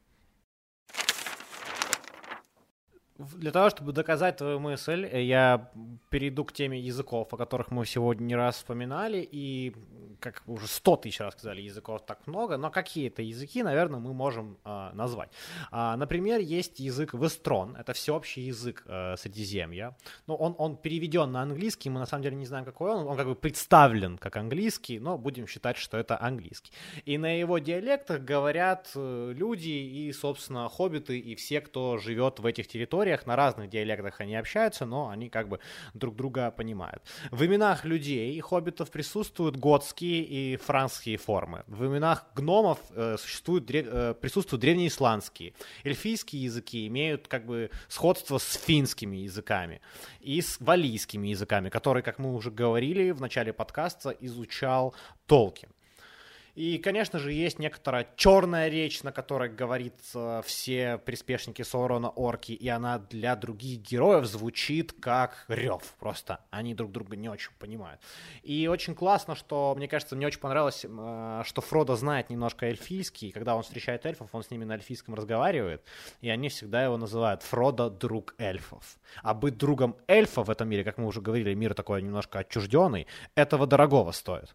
Для 3.37 3.51
того, 3.51 3.71
чтобы 3.71 3.93
доказать 3.93 4.37
твою 4.37 4.61
мысль, 4.61 5.05
э, 5.05 5.23
я 5.23 5.71
перейду 6.09 6.45
к 6.45 6.53
теме 6.53 6.79
языков, 6.81 7.29
о 7.33 7.37
которых 7.37 7.71
мы 7.71 7.87
сегодня 7.87 8.25
не 8.25 8.37
раз 8.37 8.57
вспоминали, 8.57 9.29
и 9.33 9.75
как 10.21 10.43
уже 10.47 10.67
сто 10.67 10.97
тысяч 10.97 11.21
раз 11.21 11.35
сказали, 11.35 11.61
языков 11.63 12.03
так 12.07 12.27
много, 12.27 12.57
но 12.57 12.71
какие-то 12.71 13.23
языки, 13.23 13.63
наверное, 13.63 14.01
мы 14.01 14.13
можем 14.13 14.59
э, 14.65 14.91
назвать. 14.93 15.31
А, 15.71 15.97
например, 15.97 16.41
есть 16.41 16.81
язык 16.81 17.15
Вестрон, 17.15 17.77
это 17.77 17.93
всеобщий 17.93 18.43
язык 18.45 18.85
э, 18.87 19.17
Средиземья. 19.17 19.97
Ну, 20.27 20.35
он, 20.35 20.55
он 20.59 20.77
переведен 20.77 21.33
на 21.33 21.43
английский, 21.43 21.91
мы 21.91 21.99
на 21.99 22.07
самом 22.07 22.23
деле 22.23 22.37
не 22.37 22.47
знаем, 22.47 22.65
какой 22.65 22.91
он, 22.91 23.07
он 23.07 23.17
как 23.17 23.27
бы 23.27 23.35
представлен 23.35 24.19
как 24.19 24.37
английский, 24.37 24.99
но 24.99 25.19
будем 25.19 25.47
считать, 25.47 25.77
что 25.77 25.99
это 25.99 26.21
английский. 26.21 26.73
И 27.05 27.19
на 27.19 27.39
его 27.39 27.59
диалектах 27.59 28.23
говорят 28.23 28.91
э, 28.95 29.33
люди 29.35 29.69
и, 29.69 30.13
собственно, 30.13 30.69
хоббиты, 30.69 31.19
и 31.19 31.35
все, 31.35 31.61
кто 31.61 31.99
живет 31.99 32.41
в 32.41 32.47
этих 32.47 32.69
территориях, 32.69 33.10
территориях, 33.11 33.27
на 33.27 33.37
разных 33.37 33.69
диалектах 33.71 34.21
они 34.21 34.37
общаются, 34.37 34.87
но 34.87 35.09
они 35.09 35.29
как 35.29 35.49
бы 35.49 35.59
друг 35.95 36.17
друга 36.17 36.51
понимают. 36.51 37.03
В 37.31 37.45
именах 37.45 37.85
людей 37.85 38.35
и 38.35 38.41
хоббитов 38.41 38.91
присутствуют 38.91 39.57
готские 39.57 40.23
и 40.23 40.57
франские 40.57 41.17
формы. 41.17 41.63
В 41.67 41.85
именах 41.85 42.27
гномов 42.35 42.79
э, 42.91 43.17
существуют, 43.19 43.71
э, 43.71 44.15
присутствуют 44.21 44.61
древнеисландские. 44.61 45.53
Эльфийские 45.85 46.45
языки 46.45 46.87
имеют 46.87 47.29
как 47.29 47.47
бы 47.47 47.71
сходство 47.89 48.39
с 48.39 48.55
финскими 48.67 49.19
языками 49.19 49.81
и 50.21 50.41
с 50.41 50.61
валийскими 50.61 51.29
языками, 51.29 51.69
которые, 51.69 52.03
как 52.03 52.19
мы 52.19 52.35
уже 52.35 52.51
говорили 52.51 53.13
в 53.13 53.21
начале 53.21 53.53
подкаста, 53.53 54.11
изучал 54.21 54.95
Толкин. 55.27 55.71
И, 56.55 56.79
конечно 56.79 57.19
же, 57.19 57.33
есть 57.33 57.59
некоторая 57.59 58.07
черная 58.17 58.69
речь, 58.69 59.03
на 59.03 59.13
которой 59.13 59.49
говорит 59.49 59.95
э, 60.15 60.43
все 60.45 60.99
приспешники 60.99 61.63
Саурона 61.63 62.11
орки, 62.11 62.53
и 62.53 62.69
она 62.69 62.99
для 62.99 63.37
других 63.37 63.81
героев 63.81 64.27
звучит 64.27 64.93
как 64.93 65.45
рев. 65.49 65.83
Просто 65.99 66.41
они 66.51 66.75
друг 66.75 66.93
друга 66.93 67.17
не 67.17 67.29
очень 67.29 67.53
понимают. 67.59 68.01
И 68.43 68.67
очень 68.67 68.95
классно, 68.95 69.35
что, 69.35 69.75
мне 69.77 69.89
кажется, 69.89 70.17
мне 70.17 70.27
очень 70.27 70.41
понравилось, 70.41 70.85
э, 70.89 71.43
что 71.45 71.61
Фродо 71.61 71.97
знает 71.97 72.31
немножко 72.31 72.67
эльфийский, 72.67 73.29
и 73.29 73.33
когда 73.33 73.55
он 73.55 73.63
встречает 73.63 74.07
эльфов, 74.07 74.29
он 74.33 74.43
с 74.43 74.51
ними 74.51 74.65
на 74.65 74.73
эльфийском 74.75 75.15
разговаривает, 75.15 75.85
и 76.21 76.31
они 76.31 76.49
всегда 76.49 76.85
его 76.85 76.97
называют 76.97 77.43
Фродо 77.43 77.91
друг 77.91 78.35
эльфов. 78.39 78.99
А 79.23 79.35
быть 79.35 79.57
другом 79.57 79.97
эльфа 80.07 80.43
в 80.43 80.51
этом 80.51 80.69
мире, 80.69 80.85
как 80.85 80.99
мы 80.99 81.07
уже 81.07 81.21
говорили, 81.21 81.55
мир 81.55 81.75
такой 81.75 82.03
немножко 82.03 82.41
отчужденный, 82.41 83.07
этого 83.35 83.67
дорогого 83.67 84.13
стоит. 84.13 84.55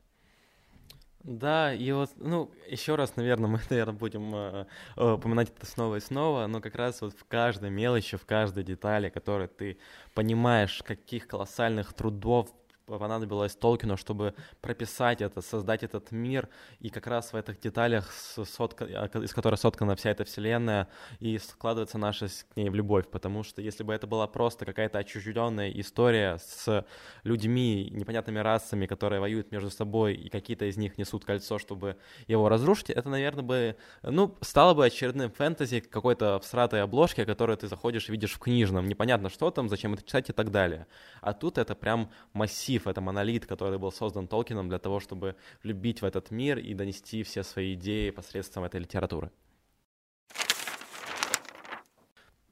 Да, 1.26 1.74
и 1.74 1.92
вот, 1.92 2.12
ну, 2.18 2.52
еще 2.70 2.94
раз, 2.94 3.16
наверное, 3.16 3.48
мы, 3.50 3.60
наверное, 3.72 3.96
будем 3.96 4.36
э, 4.36 4.66
э, 4.96 5.12
упоминать 5.14 5.50
это 5.50 5.66
снова 5.66 5.96
и 5.96 6.00
снова, 6.00 6.46
но 6.46 6.62
как 6.62 6.76
раз 6.76 7.02
вот 7.02 7.14
в 7.18 7.26
каждой 7.26 7.72
мелочи, 7.72 8.16
в 8.16 8.26
каждой 8.28 8.64
детали, 8.64 9.10
которой 9.10 9.48
ты 9.48 9.80
понимаешь, 10.14 10.84
каких 10.84 11.28
колоссальных 11.28 11.94
трудов 11.94 12.50
понадобилось 12.86 13.56
Толкину, 13.56 13.98
чтобы 13.98 14.34
прописать 14.62 15.21
это, 15.21 15.41
создать 15.41 15.84
этот 15.84 16.12
мир, 16.12 16.50
и 16.80 16.89
как 16.89 17.08
раз 17.08 17.34
в 17.34 17.36
этих 17.36 17.60
деталях, 17.60 18.12
сотка, 18.12 18.86
а, 18.86 19.19
из 19.19 19.34
которых 19.34 19.60
соткана 19.60 19.95
вся 19.95 20.12
эта 20.12 20.24
вселенная, 20.24 20.88
и 21.19 21.38
складывается 21.38 21.98
наша 21.98 22.28
к 22.28 22.56
ней 22.56 22.69
в 22.69 22.76
любовь, 22.76 23.08
потому 23.10 23.43
что 23.43 23.62
если 23.62 23.84
бы 23.84 23.93
это 23.93 24.08
была 24.08 24.28
просто 24.28 24.65
какая-то 24.65 25.00
отчужденная 25.00 25.71
история 25.71 26.38
с 26.38 26.86
людьми, 27.24 27.89
непонятными 27.91 28.39
расами, 28.39 28.86
которые 28.86 29.19
воюют 29.19 29.52
между 29.52 29.69
собой, 29.69 30.13
и 30.13 30.30
какие-то 30.30 30.65
из 30.65 30.78
них 30.78 30.98
несут 30.98 31.26
кольцо, 31.26 31.58
чтобы 31.58 31.98
его 32.28 32.50
разрушить, 32.50 32.91
это, 32.91 33.10
наверное, 33.10 33.43
бы, 33.43 33.78
ну, 34.04 34.36
стало 34.41 34.74
бы 34.74 34.86
очередным 34.86 35.32
фэнтези 35.32 35.80
какой-то 35.80 36.39
всратой 36.39 36.82
обложки, 36.82 37.26
которую 37.26 37.58
ты 37.58 37.67
заходишь 37.67 38.10
и 38.10 38.12
видишь 38.12 38.34
в 38.34 38.39
книжном, 38.39 38.88
непонятно, 38.88 39.30
что 39.30 39.50
там, 39.52 39.69
зачем 39.69 39.93
это 39.93 40.04
читать 40.04 40.30
и 40.30 40.34
так 40.34 40.52
далее. 40.52 40.88
А 41.21 41.34
тут 41.34 41.58
это 41.58 41.76
прям 41.76 42.12
массив 42.34 42.75
массив, 42.76 42.88
это 42.88 43.02
монолит, 43.02 43.46
который 43.46 43.78
был 43.80 43.92
создан 43.92 44.28
Толкином 44.28 44.70
для 44.70 44.80
того, 44.80 45.00
чтобы 45.00 45.36
любить 45.64 46.02
в 46.02 46.06
этот 46.06 46.32
мир 46.32 46.58
и 46.58 46.74
донести 46.74 47.24
все 47.24 47.44
свои 47.44 47.74
идеи 47.74 48.12
посредством 48.12 48.64
этой 48.64 48.82
литературы. 48.82 49.30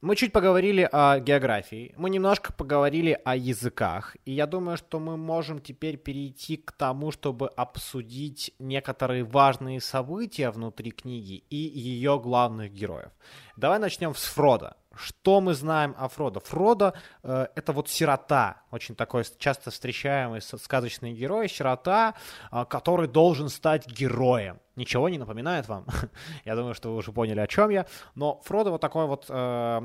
Мы 0.01 0.17
чуть 0.17 0.33
поговорили 0.33 0.89
о 0.91 1.19
географии, 1.19 1.93
мы 1.97 2.09
немножко 2.09 2.51
поговорили 2.51 3.17
о 3.23 3.37
языках, 3.37 4.17
и 4.25 4.33
я 4.33 4.45
думаю, 4.47 4.77
что 4.77 4.99
мы 4.99 5.15
можем 5.15 5.59
теперь 5.59 5.95
перейти 5.97 6.57
к 6.57 6.73
тому, 6.73 7.11
чтобы 7.11 7.47
обсудить 7.47 8.53
некоторые 8.59 9.23
важные 9.23 9.79
события 9.79 10.51
внутри 10.51 10.91
книги 10.91 11.43
и 11.49 11.55
ее 11.55 12.19
главных 12.19 12.73
героев. 12.73 13.11
Давай 13.55 13.79
начнем 13.79 14.13
с 14.13 14.25
Фрода. 14.25 14.75
Что 14.95 15.41
мы 15.41 15.53
знаем 15.53 15.95
о 15.97 16.07
Фродо? 16.07 16.39
Фродо 16.39 16.93
э, 17.23 17.47
это 17.55 17.73
вот 17.73 17.89
сирота, 17.89 18.61
очень 18.71 18.95
такой 18.95 19.23
часто 19.39 19.71
встречаемый 19.71 20.41
сказочный 20.41 21.13
герой, 21.13 21.49
сирота, 21.49 22.13
э, 22.51 22.65
который 22.69 23.07
должен 23.07 23.49
стать 23.49 23.87
героем. 23.87 24.59
Ничего 24.75 25.09
не 25.09 25.17
напоминает 25.17 25.67
вам? 25.67 25.85
я 26.45 26.55
думаю, 26.55 26.75
что 26.75 26.89
вы 26.89 26.97
уже 26.97 27.11
поняли, 27.11 27.39
о 27.39 27.47
чем 27.47 27.69
я. 27.69 27.85
Но 28.15 28.41
Фродо 28.43 28.71
вот 28.71 28.81
такой 28.81 29.07
вот 29.07 29.25
э, 29.29 29.81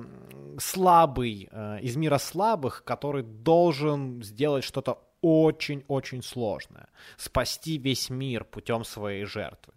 слабый, 0.58 1.48
э, 1.50 1.80
из 1.80 1.96
мира 1.96 2.18
слабых, 2.18 2.84
который 2.84 3.22
должен 3.22 4.22
сделать 4.22 4.64
что-то 4.64 4.98
очень-очень 5.20 6.22
сложное. 6.22 6.88
Спасти 7.16 7.78
весь 7.78 8.10
мир 8.10 8.44
путем 8.44 8.84
своей 8.84 9.24
жертвы. 9.24 9.72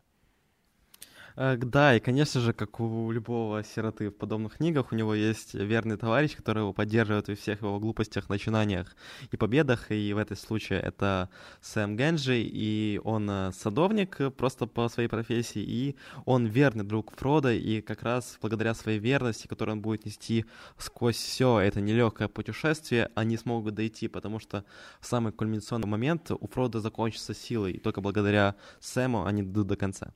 Э, 1.36 1.58
да, 1.58 1.96
и, 1.96 2.00
конечно 2.00 2.42
же, 2.42 2.54
как 2.54 2.80
у 2.80 3.12
любого 3.12 3.64
сироты 3.64 4.10
в 4.10 4.16
подобных 4.16 4.58
книгах, 4.58 4.92
у 4.92 4.96
него 4.96 5.14
есть 5.14 5.54
верный 5.54 5.98
товарищ, 5.98 6.36
который 6.36 6.60
его 6.60 6.74
поддерживает 6.74 7.28
во 7.28 7.36
всех 7.36 7.62
его 7.62 7.80
глупостях, 7.80 8.30
начинаниях 8.30 8.96
и 9.32 9.38
победах, 9.38 9.92
и 9.92 10.14
в 10.14 10.18
этом 10.18 10.38
случае 10.38 10.80
это 10.80 11.30
Сэм 11.62 11.96
Генджи, 11.96 12.42
и 12.42 13.00
он 13.04 13.30
э, 13.30 13.52
садовник 13.54 14.34
просто 14.36 14.68
по 14.68 14.90
своей 14.90 15.10
профессии, 15.10 15.62
и 15.62 15.96
он 16.26 16.46
верный 16.46 16.84
друг 16.84 17.16
Фрода, 17.16 17.54
и 17.54 17.82
как 17.82 18.04
раз 18.04 18.38
благодаря 18.42 18.74
своей 18.74 19.00
верности, 19.00 19.48
которую 19.48 19.78
он 19.78 19.82
будет 19.82 20.06
нести 20.06 20.46
сквозь 20.78 21.16
все 21.16 21.60
это 21.60 21.82
нелегкое 21.82 22.28
путешествие, 22.28 23.10
они 23.16 23.38
смогут 23.38 23.76
дойти, 23.76 24.08
потому 24.08 24.40
что 24.40 24.66
в 25.00 25.06
самый 25.06 25.32
кульминационный 25.32 25.88
момент 25.88 26.32
у 26.32 26.48
Фрода 26.48 26.80
закончится 26.80 27.34
силы, 27.34 27.72
и 27.72 27.80
только 27.80 28.02
благодаря 28.02 28.56
Сэму 28.80 29.26
они 29.26 29.44
дойдут 29.44 29.68
до 29.68 29.76
конца. 29.76 30.14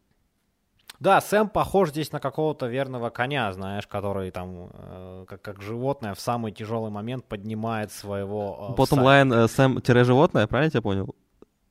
Да, 1.00 1.22
Сэм 1.22 1.50
похож 1.50 1.90
здесь 1.90 2.12
на 2.12 2.20
какого-то 2.20 2.68
верного 2.68 3.10
коня, 3.10 3.52
знаешь, 3.54 3.88
который 3.88 4.32
там, 4.32 4.70
э, 4.74 5.26
как, 5.28 5.42
как 5.42 5.62
животное, 5.62 6.14
в 6.14 6.20
самый 6.20 6.52
тяжелый 6.52 6.92
момент 6.92 7.26
поднимает 7.26 7.92
своего... 7.92 8.70
Э, 8.72 8.76
Потом 8.76 9.00
лайн 9.00 9.32
э, 9.32 9.48
Сэм-животное, 9.48 10.48
правильно 10.48 10.68
я 10.68 10.72
тебя 10.72 10.82
понял? 10.82 11.16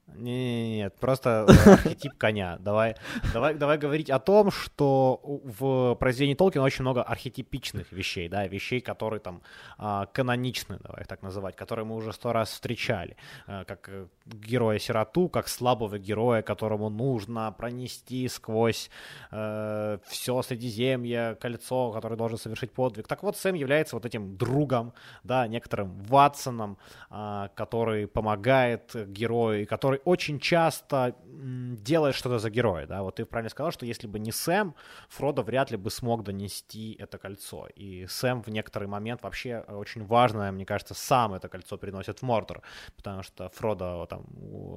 Нет, 0.07 0.95
просто 1.01 1.47
э, 1.49 1.71
архетип 1.73 2.12
коня. 2.19 2.57
Давай, 2.61 2.95
давай, 3.33 3.55
давай 3.55 3.79
говорить 3.79 4.11
о 4.11 4.19
том, 4.19 4.51
что 4.51 5.21
в 5.23 5.95
произведении 5.97 6.35
Толкина 6.35 6.62
очень 6.62 6.83
много 6.83 7.03
архетипичных 7.03 7.90
вещей, 7.90 8.29
да, 8.29 8.47
вещей, 8.47 8.81
которые 8.81 9.21
там 9.21 9.43
а, 9.79 10.07
каноничны, 10.07 10.79
давай 10.83 11.03
их 11.03 11.07
так 11.09 11.23
называть, 11.23 11.57
которые 11.57 11.85
мы 11.85 11.97
уже 11.97 12.12
сто 12.12 12.33
раз 12.33 12.51
встречали, 12.51 13.17
э, 13.47 13.64
как 13.67 13.88
э, 13.88 14.07
героя-сироту, 14.27 15.29
как 15.29 15.49
слабого 15.49 15.99
героя, 15.99 16.43
которому 16.43 16.90
нужно 16.90 17.53
пронести 17.53 18.29
сквозь 18.29 18.90
э, 19.33 19.99
все 20.07 20.43
Средиземье, 20.43 21.37
кольцо, 21.40 21.90
который 21.93 22.17
должен 22.17 22.38
совершить 22.38 22.73
подвиг. 22.73 23.09
Так 23.09 23.23
вот, 23.23 23.37
Сэм 23.37 23.55
является 23.55 23.97
вот 23.97 24.07
этим 24.07 24.37
другом, 24.37 24.93
да, 25.25 25.49
некоторым 25.49 25.99
Ватсоном, 26.03 26.79
э, 27.11 27.49
который 27.57 28.07
помогает 28.07 28.95
герою 28.95 29.62
и 29.62 29.64
который 29.64 29.93
очень 30.04 30.38
часто 30.38 31.16
делает 31.24 32.14
что-то 32.14 32.38
за 32.38 32.50
героя, 32.50 32.87
да, 32.87 33.02
вот 33.02 33.16
ты 33.16 33.24
правильно 33.24 33.50
сказал, 33.50 33.72
что 33.72 33.87
если 33.87 34.07
бы 34.07 34.18
не 34.18 34.33
Сэм, 34.33 34.74
Фродо 35.09 35.42
вряд 35.42 35.70
ли 35.70 35.76
бы 35.76 35.90
смог 35.90 36.24
донести 36.24 36.96
это 36.98 37.18
кольцо, 37.18 37.68
и 37.74 38.07
Сэм 38.07 38.42
в 38.42 38.48
некоторый 38.48 38.88
момент 38.88 39.22
вообще 39.22 39.64
очень 39.68 40.04
важно, 40.04 40.50
мне 40.52 40.64
кажется, 40.64 40.94
сам 40.94 41.35
это 41.35 41.48
кольцо 41.48 41.76
приносит 41.78 42.20
в 42.20 42.22
Мордор, 42.22 42.62
потому 42.96 43.22
что 43.22 43.48
Фродо 43.50 44.07
там 44.07 44.24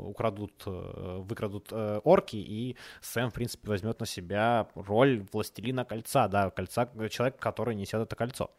украдут, 0.08 0.63
э, 0.65 1.17
выкрадут 1.19 1.69
э, 1.71 2.01
орки, 2.03 2.38
и 2.38 2.75
Сэм, 3.01 3.30
в 3.30 3.34
принципе, 3.34 3.69
возьмет 3.69 3.99
на 3.99 4.06
себя 4.06 4.67
роль 4.75 5.25
властелина 5.32 5.86
кольца, 5.86 6.27
да, 6.27 6.49
кольца, 6.49 6.89
человека, 7.10 7.38
который 7.39 7.75
несет 7.75 8.01
это 8.01 8.15
кольцо. 8.15 8.51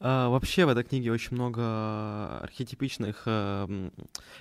А, 0.00 0.28
вообще 0.28 0.64
в 0.64 0.68
этой 0.68 0.82
книге 0.82 1.12
очень 1.12 1.36
много 1.36 2.38
архетипичных 2.40 3.22
э, 3.26 3.90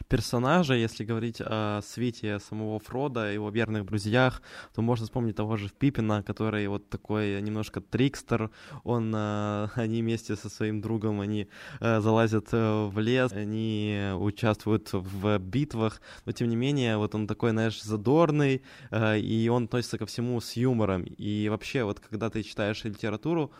персонажей. 0.08 0.82
Если 0.82 1.04
говорить 1.04 1.38
о 1.40 1.82
свете 1.84 2.40
самого 2.40 2.80
Фрода, 2.80 3.32
его 3.32 3.50
верных 3.50 3.86
друзьях, 3.86 4.42
то 4.74 4.82
можно 4.82 5.06
вспомнить 5.06 5.36
того 5.36 5.58
же 5.58 5.70
Пипина, 5.70 6.24
который 6.24 6.68
вот 6.68 6.90
такой 6.90 7.42
немножко 7.42 7.82
трикстер. 7.82 8.50
Он, 8.84 9.14
э, 9.16 9.68
они 9.76 10.02
вместе 10.02 10.36
со 10.36 10.50
своим 10.50 10.82
другом, 10.82 11.22
они 11.22 11.48
э, 11.80 12.00
залазят 12.02 12.48
э, 12.52 12.86
в 12.86 13.00
лес, 13.00 13.32
они 13.32 14.12
участвуют 14.16 14.90
в 14.92 15.38
битвах, 15.38 16.02
но 16.26 16.32
тем 16.32 16.50
не 16.50 16.56
менее, 16.56 16.98
вот 16.98 17.14
он 17.16 17.28
такой, 17.28 17.52
знаешь, 17.52 17.82
задорный, 17.82 18.64
и 18.92 19.50
он 19.52 19.66
относится 19.66 19.98
ко 19.98 20.06
всему 20.06 20.40
с 20.42 20.54
юмором. 20.54 21.04
И 21.04 21.48
вообще, 21.50 21.84
вот 21.84 22.00
когда 22.00 22.30
ты 22.30 22.44
читаешь 22.44 22.84
литературу 22.84 23.52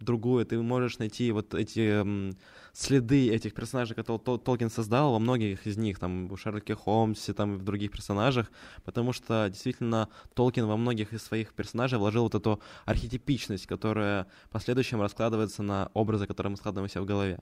другую, 0.00 0.44
ты 0.46 0.60
можешь 0.60 0.98
найти 0.98 1.27
вот 1.32 1.54
эти 1.54 2.34
следы 2.72 3.30
этих 3.30 3.54
персонажей, 3.54 3.96
которые 3.96 4.20
Тол 4.20 4.38
Толкин 4.38 4.70
создал, 4.70 5.12
во 5.12 5.18
многих 5.18 5.66
из 5.66 5.76
них, 5.76 5.98
там, 5.98 6.28
в 6.28 6.36
Шерлоке 6.36 6.74
Холмсе, 6.74 7.32
там, 7.32 7.54
и 7.54 7.58
в 7.58 7.64
других 7.64 7.90
персонажах, 7.90 8.50
потому 8.84 9.12
что, 9.12 9.48
действительно, 9.48 10.08
Толкин 10.34 10.66
во 10.66 10.76
многих 10.76 11.12
из 11.12 11.22
своих 11.22 11.54
персонажей 11.54 11.98
вложил 11.98 12.24
вот 12.24 12.34
эту 12.34 12.60
архетипичность, 12.84 13.66
которая 13.66 14.26
в 14.44 14.50
последующем 14.50 15.00
раскладывается 15.00 15.62
на 15.62 15.90
образы, 15.94 16.26
которые 16.26 16.52
мы 16.52 16.56
складываем 16.56 16.88
себе 16.88 17.02
в 17.02 17.06
голове. 17.06 17.40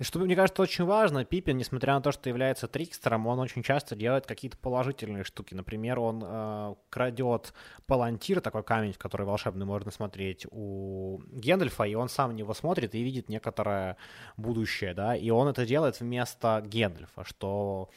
Что, 0.00 0.20
мне 0.20 0.36
кажется, 0.36 0.62
очень 0.62 0.84
важно, 0.84 1.24
Пипин, 1.24 1.56
несмотря 1.56 1.94
на 1.94 2.00
то, 2.00 2.12
что 2.12 2.28
является 2.28 2.68
трикстером, 2.68 3.26
он 3.26 3.40
очень 3.40 3.64
часто 3.64 3.96
делает 3.96 4.26
какие-то 4.26 4.56
положительные 4.56 5.24
штуки. 5.24 5.54
Например, 5.54 5.98
он 5.98 6.22
э, 6.24 6.74
крадет 6.88 7.52
палантир, 7.86 8.40
такой 8.40 8.62
камень, 8.62 8.92
в 8.92 8.98
который 8.98 9.26
волшебный 9.26 9.66
можно 9.66 9.90
смотреть 9.90 10.46
у 10.52 11.20
Гендальфа, 11.32 11.82
и 11.82 11.96
он 11.96 12.08
сам 12.08 12.36
него 12.36 12.54
смотрит 12.54 12.94
и 12.94 13.02
видит 13.02 13.28
некоторое 13.28 13.96
будущее, 14.36 14.94
да, 14.94 15.16
и 15.16 15.30
он 15.30 15.48
это 15.48 15.66
делает 15.66 15.98
вместо 15.98 16.62
Гендальфа, 16.64 17.24
что 17.24 17.90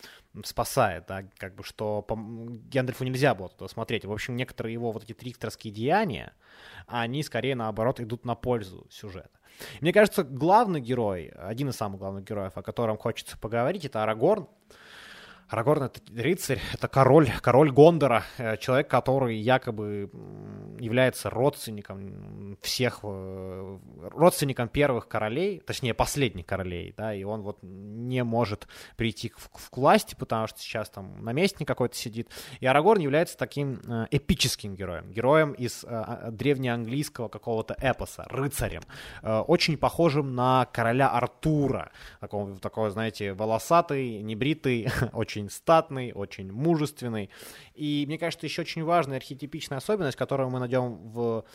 спасает, 0.43 1.05
да, 1.07 1.23
как 1.37 1.53
бы, 1.53 1.63
что 1.63 2.01
по... 2.01 2.15
Гендальфу 2.15 3.03
нельзя 3.03 3.35
было 3.35 3.49
туда 3.49 3.67
смотреть. 3.67 4.05
В 4.05 4.11
общем, 4.11 4.35
некоторые 4.35 4.73
его 4.73 4.91
вот 4.91 5.03
эти 5.03 5.13
трикстерские 5.13 5.71
деяния, 5.71 6.33
они 6.87 7.21
скорее, 7.21 7.53
наоборот, 7.53 7.99
идут 7.99 8.25
на 8.25 8.33
пользу 8.33 8.87
сюжета. 8.89 9.40
Мне 9.79 9.93
кажется, 9.93 10.23
главный 10.23 10.81
герой, 10.81 11.31
один 11.37 11.69
из 11.69 11.75
самых 11.75 11.99
главных 11.99 12.23
героев, 12.23 12.53
о 12.55 12.63
котором 12.63 12.97
хочется 12.97 13.37
поговорить, 13.37 13.85
это 13.85 14.03
Арагорн. 14.03 14.47
Арагорн— 15.51 15.83
это 15.83 15.99
рыцарь, 16.15 16.61
это 16.73 16.87
король, 16.87 17.29
король 17.41 17.71
Гондора, 17.71 18.23
э, 18.37 18.55
человек, 18.55 18.87
который 18.87 19.35
якобы 19.35 20.09
является 20.79 21.29
родственником 21.29 22.57
всех, 22.61 22.99
э, 23.03 23.79
родственником 24.13 24.69
первых 24.69 25.09
королей, 25.09 25.59
точнее, 25.59 25.93
последних 25.93 26.45
королей, 26.45 26.93
да, 26.95 27.13
и 27.13 27.25
он 27.25 27.41
вот 27.41 27.57
не 27.61 28.23
может 28.23 28.69
прийти 28.95 29.27
к, 29.27 29.35
к 29.37 29.77
власти, 29.77 30.15
потому 30.17 30.47
что 30.47 30.59
сейчас 30.59 30.89
там 30.89 31.21
наместник 31.21 31.67
какой-то 31.67 31.97
сидит. 31.97 32.29
И 32.61 32.65
Арагорн 32.65 33.01
является 33.01 33.37
таким 33.37 33.81
э, 33.85 34.07
эпическим 34.09 34.73
героем, 34.75 35.11
героем 35.11 35.51
из 35.51 35.83
а, 35.85 36.31
древнеанглийского 36.31 37.27
какого-то 37.27 37.75
эпоса, 37.77 38.25
рыцарем, 38.29 38.83
очень 39.21 39.77
похожим 39.77 40.33
на 40.33 40.65
короля 40.71 41.09
Артура, 41.09 41.91
такого, 42.21 42.57
такого 42.59 42.89
знаете, 42.89 43.33
волосатый, 43.33 44.21
небритый, 44.21 44.87
очень 45.13 45.40
очень 45.41 45.49
статный, 45.49 46.11
очень 46.13 46.51
мужественный. 46.51 47.29
И 47.73 48.05
мне 48.07 48.17
кажется, 48.17 48.45
еще 48.45 48.61
очень 48.61 48.83
важная 48.83 49.17
архетипичная 49.17 49.79
особенность, 49.79 50.17
которую 50.17 50.49
мы 50.49 50.59
найдем 50.59 51.11
в 51.11 51.45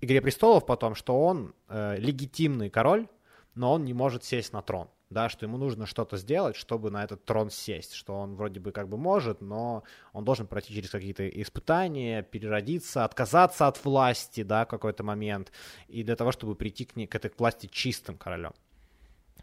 «Игре 0.00 0.20
престолов» 0.20 0.66
потом, 0.66 0.94
что 0.94 1.20
он 1.20 1.54
э, 1.68 1.96
легитимный 1.98 2.70
король, 2.70 3.06
но 3.54 3.72
он 3.72 3.84
не 3.84 3.94
может 3.94 4.24
сесть 4.24 4.52
на 4.52 4.62
трон. 4.62 4.88
Да, 5.10 5.28
что 5.28 5.44
ему 5.44 5.58
нужно 5.58 5.86
что-то 5.86 6.16
сделать, 6.16 6.54
чтобы 6.54 6.92
на 6.92 7.02
этот 7.02 7.24
трон 7.24 7.50
сесть, 7.50 7.94
что 7.94 8.14
он 8.14 8.36
вроде 8.36 8.60
бы 8.60 8.70
как 8.70 8.88
бы 8.88 8.96
может, 8.96 9.40
но 9.40 9.82
он 10.12 10.24
должен 10.24 10.46
пройти 10.46 10.72
через 10.72 10.88
какие-то 10.88 11.28
испытания, 11.28 12.22
переродиться, 12.22 13.04
отказаться 13.04 13.66
от 13.66 13.84
власти, 13.84 14.44
да, 14.44 14.64
в 14.64 14.68
какой-то 14.68 15.02
момент, 15.02 15.50
и 15.88 16.04
для 16.04 16.14
того, 16.14 16.30
чтобы 16.30 16.54
прийти 16.54 16.84
к, 16.84 16.94
ней, 16.94 17.08
к 17.08 17.14
этой 17.16 17.32
власти 17.36 17.66
чистым 17.66 18.16
королем. 18.18 18.52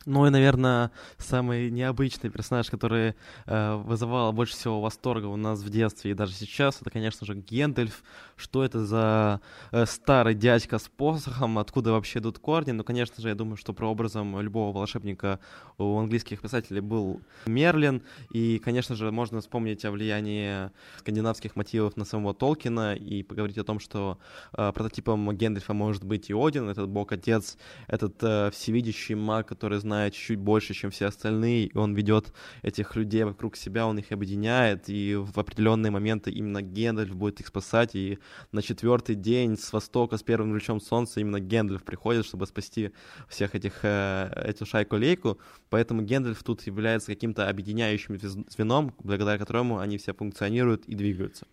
Ну 0.07 0.25
и, 0.25 0.29
наверное, 0.29 0.91
самый 1.17 1.69
необычный 1.69 2.29
персонаж, 2.29 2.69
который 2.69 3.13
э, 3.45 3.75
вызывал 3.75 4.31
больше 4.31 4.53
всего 4.53 4.79
восторга 4.79 5.25
у 5.25 5.35
нас 5.35 5.59
в 5.59 5.69
детстве 5.69 6.11
и 6.11 6.13
даже 6.13 6.31
сейчас, 6.31 6.81
это, 6.81 6.89
конечно 6.89 7.27
же, 7.27 7.35
Гендальф. 7.35 8.03
Что 8.37 8.63
это 8.63 8.85
за 8.85 9.41
э, 9.73 9.85
старый 9.85 10.33
дядька 10.33 10.79
с 10.79 10.87
посохом, 10.87 11.59
откуда 11.59 11.91
вообще 11.91 12.19
идут 12.19 12.39
корни? 12.39 12.71
Ну, 12.71 12.85
конечно 12.85 13.21
же, 13.21 13.27
я 13.27 13.35
думаю, 13.35 13.57
что 13.57 13.73
прообразом 13.73 14.39
любого 14.39 14.73
волшебника 14.73 15.41
у 15.77 15.97
английских 15.97 16.39
писателей 16.39 16.79
был 16.79 17.19
Мерлин. 17.45 18.01
И, 18.31 18.59
конечно 18.59 18.95
же, 18.95 19.11
можно 19.11 19.41
вспомнить 19.41 19.83
о 19.83 19.91
влиянии 19.91 20.71
скандинавских 20.99 21.57
мотивов 21.57 21.97
на 21.97 22.05
самого 22.05 22.33
Толкина 22.33 22.95
и 22.95 23.23
поговорить 23.23 23.57
о 23.57 23.65
том, 23.65 23.81
что 23.81 24.19
э, 24.53 24.71
прототипом 24.71 25.35
Гендальфа 25.35 25.73
может 25.73 26.05
быть 26.05 26.29
и 26.29 26.33
Один, 26.33 26.69
этот 26.69 26.87
бог-отец, 26.87 27.57
этот 27.87 28.23
э, 28.23 28.51
всевидящий 28.51 29.15
маг, 29.15 29.49
который 29.49 29.79
знает 29.79 29.96
чуть-чуть 30.11 30.39
больше, 30.39 30.73
чем 30.73 30.91
все 30.91 31.07
остальные, 31.07 31.65
и 31.67 31.77
он 31.77 31.93
ведет 31.93 32.33
этих 32.61 32.95
людей 32.95 33.23
вокруг 33.23 33.55
себя, 33.55 33.85
он 33.87 33.99
их 33.99 34.11
объединяет, 34.11 34.89
и 34.89 35.15
в 35.15 35.37
определенные 35.37 35.91
моменты 35.91 36.31
именно 36.31 36.61
Гендальф 36.61 37.15
будет 37.15 37.39
их 37.39 37.47
спасать, 37.47 37.95
и 37.95 38.19
на 38.51 38.61
четвертый 38.61 39.15
день 39.15 39.57
с 39.57 39.73
востока, 39.73 40.17
с 40.17 40.23
первым 40.23 40.51
лучом 40.51 40.79
солнца, 40.79 41.19
именно 41.19 41.39
Гендальф 41.39 41.83
приходит, 41.83 42.25
чтобы 42.25 42.45
спасти 42.47 42.91
всех 43.27 43.55
этих, 43.55 43.79
э, 43.83 44.31
эту 44.35 44.65
шайку-лейку, 44.65 45.39
поэтому 45.69 46.01
Гендальф 46.01 46.43
тут 46.43 46.65
является 46.67 47.07
каким-то 47.07 47.49
объединяющим 47.49 48.17
звеном, 48.49 48.93
благодаря 48.99 49.37
которому 49.37 49.79
они 49.79 49.97
все 49.97 50.13
функционируют 50.13 50.85
и 50.85 50.95
двигаются. 50.95 51.47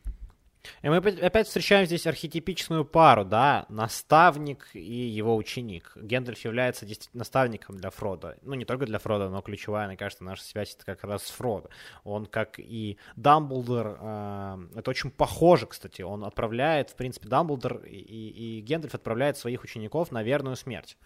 И 0.82 0.88
мы 0.88 0.96
опять 0.96 1.46
встречаем 1.46 1.86
здесь 1.86 2.06
архетипичную 2.06 2.84
пару, 2.84 3.24
да, 3.24 3.66
наставник 3.68 4.68
и 4.72 4.80
его 4.80 5.36
ученик. 5.36 5.92
Гендальф 5.96 6.44
является 6.44 6.86
наставником 7.12 7.76
для 7.76 7.90
Фрода. 7.90 8.36
Ну, 8.42 8.54
не 8.54 8.64
только 8.64 8.86
для 8.86 8.98
Фрода, 8.98 9.28
но 9.28 9.42
ключевая, 9.42 9.86
мне 9.86 9.96
кажется, 9.96 10.24
наша 10.24 10.42
связь 10.42 10.74
это 10.74 10.84
как 10.84 11.04
раз 11.04 11.24
с 11.24 11.30
Фродо. 11.30 11.70
Он, 12.04 12.26
как 12.26 12.58
и 12.58 12.98
Дамблдор, 13.16 13.98
э, 14.00 14.58
это 14.76 14.90
очень 14.90 15.10
похоже, 15.10 15.66
кстати, 15.66 16.02
он 16.02 16.24
отправляет, 16.24 16.90
в 16.90 16.96
принципе, 16.96 17.28
Дамблдор 17.28 17.84
и, 17.84 17.96
и 17.96 18.60
Гендальф 18.60 18.94
отправляет 18.94 19.36
своих 19.36 19.64
учеников 19.64 20.10
на 20.12 20.22
верную 20.22 20.56
смерть, 20.56 20.96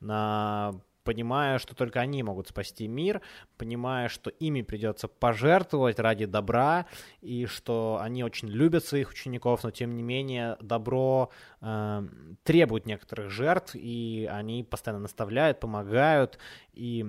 на 0.00 0.80
понимая, 1.06 1.58
что 1.58 1.74
только 1.74 2.00
они 2.00 2.22
могут 2.24 2.48
спасти 2.48 2.88
мир, 2.88 3.22
понимая, 3.56 4.08
что 4.08 4.28
ими 4.28 4.62
придется 4.62 5.06
пожертвовать 5.06 6.00
ради 6.00 6.26
добра, 6.26 6.86
и 7.22 7.46
что 7.46 7.98
они 8.02 8.24
очень 8.24 8.48
любят 8.48 8.84
своих 8.84 9.10
учеников, 9.10 9.62
но 9.62 9.70
тем 9.70 9.94
не 9.94 10.02
менее 10.02 10.56
добро 10.60 11.30
э, 11.60 12.08
требует 12.42 12.86
некоторых 12.86 13.30
жертв, 13.30 13.76
и 13.76 14.28
они 14.30 14.64
постоянно 14.64 15.02
наставляют, 15.02 15.60
помогают, 15.60 16.38
и 16.74 17.06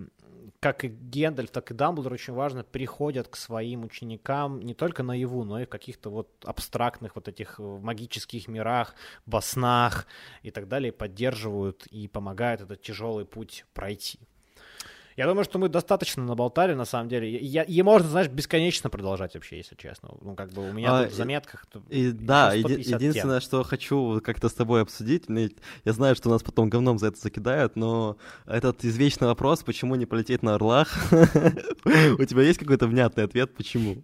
как 0.59 0.83
и 0.83 0.87
Гендальф, 0.87 1.51
так 1.51 1.71
и 1.71 1.73
Дамблдор 1.73 2.13
очень 2.13 2.33
важно 2.33 2.63
приходят 2.63 3.27
к 3.27 3.35
своим 3.35 3.83
ученикам 3.83 4.59
не 4.61 4.73
только 4.73 5.03
наяву, 5.03 5.43
но 5.43 5.59
и 5.61 5.65
в 5.65 5.69
каких-то 5.69 6.09
вот 6.09 6.29
абстрактных 6.45 7.15
вот 7.15 7.27
этих 7.27 7.59
э, 7.59 7.63
магических 7.63 8.47
мирах, 8.47 8.95
во 9.25 9.41
снах 9.41 10.07
и 10.43 10.51
так 10.51 10.67
далее, 10.67 10.91
поддерживают 10.91 11.85
и 11.87 12.07
помогают 12.07 12.61
этот 12.61 12.81
тяжелый 12.81 13.25
путь 13.25 13.65
пройти. 13.73 13.86
Я 15.17 15.25
думаю, 15.25 15.45
что 15.45 15.57
мы 15.57 15.67
достаточно 15.67 16.23
наболтали, 16.23 16.75
на 16.75 16.85
самом 16.85 17.09
деле. 17.09 17.35
Я, 17.39 17.63
и 17.63 17.81
можно, 17.81 18.07
знаешь, 18.07 18.27
бесконечно 18.27 18.91
продолжать 18.91 19.33
вообще, 19.33 19.57
если 19.57 19.75
честно. 19.75 20.09
Ну, 20.21 20.35
как 20.35 20.51
бы 20.51 20.69
у 20.69 20.71
меня 20.71 20.95
а, 20.95 21.03
тут 21.03 21.13
в 21.13 21.15
заметках... 21.15 21.65
И, 21.89 22.11
да, 22.11 22.53
еди- 22.53 22.81
единственное, 22.81 23.39
тем. 23.39 23.47
что 23.47 23.63
хочу 23.63 24.21
как-то 24.23 24.47
с 24.47 24.53
тобой 24.53 24.83
обсудить, 24.83 25.23
я 25.27 25.93
знаю, 25.93 26.15
что 26.15 26.29
нас 26.29 26.43
потом 26.43 26.69
говном 26.69 26.99
за 26.99 27.07
это 27.07 27.19
закидают, 27.19 27.75
но 27.75 28.17
этот 28.45 28.85
извечный 28.85 29.27
вопрос, 29.27 29.63
почему 29.63 29.95
не 29.95 30.05
полететь 30.05 30.43
на 30.43 30.53
Орлах, 30.53 30.89
у 31.11 32.23
тебя 32.23 32.43
есть 32.43 32.59
какой-то 32.59 32.85
внятный 32.85 33.23
ответ, 33.23 33.55
почему? 33.55 34.03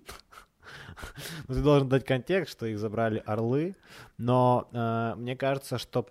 Ну, 1.48 1.54
ты 1.54 1.62
должен 1.62 1.90
дать 1.90 2.06
контекст, 2.06 2.54
что 2.54 2.66
их 2.66 2.80
забрали 2.80 3.22
орлы, 3.26 3.76
но 4.18 4.68
э, 4.74 5.14
мне 5.18 5.36
кажется, 5.36 5.78
что 5.78 6.08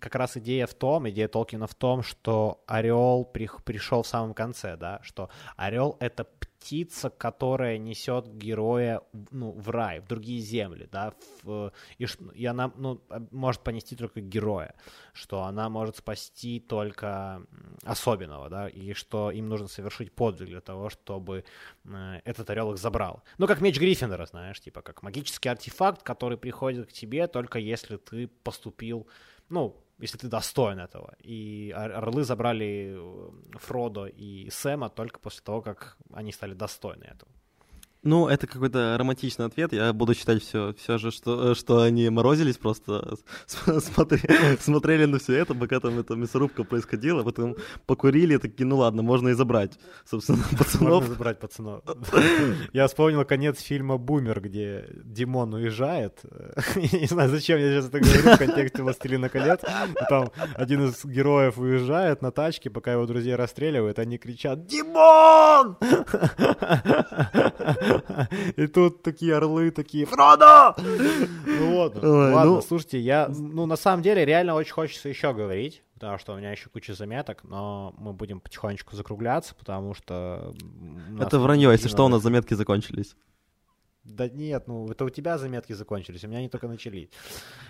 как 0.00 0.14
раз 0.14 0.36
идея 0.36 0.66
в 0.66 0.74
том, 0.74 1.08
идея 1.10 1.28
Толкина 1.28 1.66
в 1.66 1.74
том, 1.74 2.02
что 2.02 2.62
орел 2.66 3.24
при, 3.24 3.48
пришел 3.64 4.02
в 4.02 4.06
самом 4.06 4.34
конце, 4.34 4.76
да, 4.76 5.00
что 5.02 5.30
орел 5.56 5.96
это 6.00 6.24
птица, 6.62 7.10
которая 7.10 7.76
несет 7.76 8.28
героя 8.28 9.02
ну, 9.30 9.50
в 9.50 9.68
рай, 9.70 10.00
в 10.00 10.06
другие 10.06 10.40
земли, 10.40 10.88
да, 10.90 11.12
в, 11.42 11.72
и, 11.98 12.06
и 12.34 12.46
она 12.46 12.72
ну, 12.76 13.02
может 13.30 13.62
понести 13.62 13.96
только 13.96 14.20
героя, 14.20 14.74
что 15.12 15.42
она 15.42 15.68
может 15.68 15.96
спасти 15.96 16.60
только 16.60 17.42
особенного, 17.82 18.48
да, 18.48 18.68
и 18.68 18.92
что 18.92 19.32
им 19.32 19.48
нужно 19.48 19.66
совершить 19.66 20.12
подвиг 20.12 20.48
для 20.48 20.60
того, 20.60 20.88
чтобы 20.88 21.44
э, 21.84 22.20
этот 22.24 22.48
орел 22.50 22.72
их 22.72 22.78
забрал. 22.78 23.24
Ну, 23.38 23.48
как 23.48 23.60
меч 23.60 23.78
Гриффиндора, 23.78 24.26
знаешь, 24.26 24.60
типа 24.60 24.82
как 24.82 25.02
магический 25.02 25.48
артефакт, 25.48 26.02
который 26.02 26.38
приходит 26.38 26.88
к 26.88 26.92
тебе 26.92 27.26
только 27.26 27.58
если 27.58 27.96
ты 27.96 28.28
поступил 28.28 29.08
ну, 29.52 29.76
если 29.98 30.18
ты 30.18 30.28
достоин 30.28 30.78
этого. 30.78 31.14
И 31.20 31.70
Орлы 31.70 32.24
забрали 32.24 32.96
э, 32.96 33.58
Фродо 33.58 34.06
и 34.06 34.50
Сэма 34.50 34.88
только 34.88 35.20
после 35.20 35.42
того, 35.44 35.62
как 35.62 35.96
они 36.12 36.32
стали 36.32 36.54
достойны 36.54 37.04
этого. 37.04 37.30
Ну, 38.04 38.26
это 38.26 38.48
какой-то 38.48 38.96
романтичный 38.98 39.46
ответ. 39.46 39.72
Я 39.72 39.92
буду 39.92 40.14
считать 40.14 40.42
все, 40.42 40.74
все 40.74 40.98
же, 40.98 41.12
что, 41.12 41.54
что 41.54 41.82
они 41.82 42.10
морозились 42.10 42.56
просто, 42.56 43.16
смотрели, 43.46 44.56
смотрели 44.60 45.04
на 45.04 45.20
все 45.20 45.34
это, 45.34 45.54
пока 45.54 45.78
там 45.78 46.00
эта 46.00 46.16
мясорубка 46.16 46.64
происходила, 46.64 47.22
потом 47.22 47.54
покурили, 47.86 48.38
такие, 48.38 48.66
ну 48.66 48.78
ладно, 48.78 49.02
можно 49.02 49.28
и 49.28 49.34
забрать, 49.34 49.78
собственно, 50.04 50.42
пацанов. 50.58 50.94
Можно 50.94 51.10
забрать 51.10 51.38
пацанов. 51.38 51.84
Я 52.72 52.88
вспомнил 52.88 53.24
конец 53.24 53.60
фильма 53.60 53.98
«Бумер», 53.98 54.40
где 54.40 54.84
Димон 55.04 55.54
уезжает. 55.54 56.22
Не 56.74 57.06
знаю, 57.06 57.30
зачем 57.30 57.60
я 57.60 57.70
сейчас 57.70 57.86
это 57.86 58.00
говорю 58.00 58.34
в 58.34 58.38
контексте 58.38 58.82
«Властелина 58.82 59.28
колец». 59.28 59.60
Там 60.08 60.32
один 60.56 60.86
из 60.86 61.04
героев 61.04 61.56
уезжает 61.56 62.20
на 62.20 62.32
тачке, 62.32 62.68
пока 62.68 62.94
его 62.94 63.06
друзья 63.06 63.36
расстреливают, 63.36 64.00
они 64.00 64.18
кричат 64.18 64.66
«Димон!» 64.66 65.76
И 68.56 68.66
тут 68.66 69.02
такие 69.02 69.36
орлы, 69.36 69.70
такие, 69.70 70.06
Фродо! 70.06 70.74
Ну 71.46 71.74
вот, 71.74 71.94
ладно, 72.02 72.44
ну... 72.44 72.62
слушайте, 72.62 72.98
я, 72.98 73.28
ну, 73.28 73.66
на 73.66 73.76
самом 73.76 74.02
деле, 74.02 74.24
реально 74.24 74.54
очень 74.54 74.72
хочется 74.72 75.08
еще 75.08 75.32
говорить, 75.32 75.82
потому 75.94 76.18
что 76.18 76.32
у 76.34 76.36
меня 76.36 76.50
еще 76.50 76.68
куча 76.68 76.94
заметок, 76.94 77.44
но 77.44 77.94
мы 77.98 78.12
будем 78.12 78.40
потихонечку 78.40 78.96
закругляться, 78.96 79.54
потому 79.54 79.94
что... 79.94 80.54
Это 81.20 81.38
вранье, 81.38 81.70
если 81.70 81.88
что, 81.88 82.04
у 82.04 82.08
нас 82.08 82.22
заметки 82.22 82.54
закончились. 82.54 83.14
Да 84.04 84.28
нет, 84.28 84.66
ну 84.66 84.90
это 84.90 85.04
у 85.04 85.10
тебя 85.10 85.38
заметки 85.38 85.74
закончились, 85.74 86.24
у 86.24 86.28
меня 86.28 86.38
они 86.38 86.48
только 86.48 86.66
начались. 86.66 87.08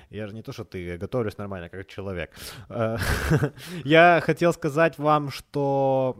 Я 0.08 0.26
же 0.26 0.34
не 0.34 0.42
то, 0.42 0.52
что 0.52 0.64
ты, 0.64 0.96
готовлюсь 0.96 1.36
нормально, 1.36 1.68
как 1.68 1.86
человек. 1.86 2.30
Я 3.84 4.22
хотел 4.24 4.54
сказать 4.54 4.98
вам, 4.98 5.30
что... 5.30 6.16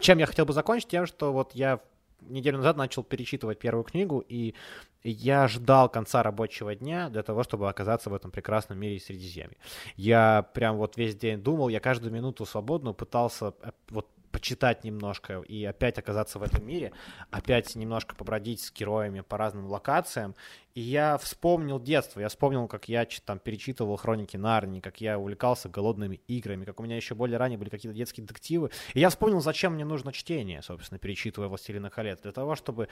Чем 0.00 0.18
я 0.18 0.26
хотел 0.26 0.44
бы 0.44 0.52
закончить? 0.52 0.88
Тем, 0.88 1.06
что 1.06 1.32
вот 1.32 1.52
я 1.54 1.80
неделю 2.20 2.58
назад 2.58 2.76
начал 2.76 3.02
перечитывать 3.02 3.58
первую 3.58 3.84
книгу, 3.84 4.24
и 4.28 4.54
я 5.02 5.48
ждал 5.48 5.88
конца 5.88 6.22
рабочего 6.22 6.74
дня 6.74 7.10
для 7.10 7.22
того, 7.22 7.42
чтобы 7.42 7.68
оказаться 7.68 8.10
в 8.10 8.14
этом 8.14 8.30
прекрасном 8.30 8.78
мире 8.78 8.98
Средиземья. 8.98 9.56
Я 9.96 10.48
прям 10.54 10.76
вот 10.76 10.96
весь 10.96 11.14
день 11.14 11.42
думал, 11.42 11.68
я 11.68 11.80
каждую 11.80 12.12
минуту 12.12 12.46
свободную 12.46 12.94
пытался 12.94 13.54
э, 13.62 13.70
вот 13.90 14.08
почитать 14.34 14.82
немножко 14.82 15.42
и 15.42 15.64
опять 15.64 15.96
оказаться 15.96 16.40
в 16.40 16.42
этом 16.42 16.66
мире, 16.66 16.90
опять 17.30 17.76
немножко 17.76 18.16
побродить 18.16 18.60
с 18.60 18.72
героями 18.72 19.20
по 19.20 19.38
разным 19.38 19.66
локациям. 19.66 20.34
И 20.74 20.80
я 20.80 21.18
вспомнил 21.18 21.78
детство, 21.78 22.18
я 22.18 22.28
вспомнил, 22.28 22.66
как 22.66 22.88
я 22.88 23.06
там 23.24 23.38
перечитывал 23.38 23.96
хроники 23.96 24.36
Нарнии, 24.36 24.80
как 24.80 25.00
я 25.00 25.20
увлекался 25.20 25.68
голодными 25.68 26.20
играми, 26.26 26.64
как 26.64 26.80
у 26.80 26.82
меня 26.82 26.96
еще 26.96 27.14
более 27.14 27.38
ранее 27.38 27.58
были 27.58 27.68
какие-то 27.68 27.96
детские 27.96 28.26
детективы. 28.26 28.70
И 28.92 28.98
я 28.98 29.08
вспомнил, 29.08 29.40
зачем 29.40 29.74
мне 29.74 29.84
нужно 29.84 30.12
чтение, 30.12 30.62
собственно, 30.62 30.98
перечитывая 30.98 31.46
«Властелина 31.46 31.88
колец», 31.88 32.20
для 32.20 32.32
того, 32.32 32.56
чтобы 32.56 32.88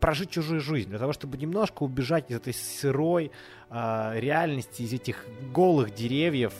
прожить 0.00 0.30
чужую 0.30 0.60
жизнь, 0.60 0.88
для 0.90 0.98
того, 0.98 1.12
чтобы 1.12 1.38
немножко 1.38 1.84
убежать 1.84 2.32
из 2.32 2.36
этой 2.38 2.52
сырой 2.52 3.30
э, 3.70 4.12
реальности, 4.16 4.82
из 4.82 4.92
этих 4.92 5.24
голых 5.52 5.94
деревьев, 5.94 6.52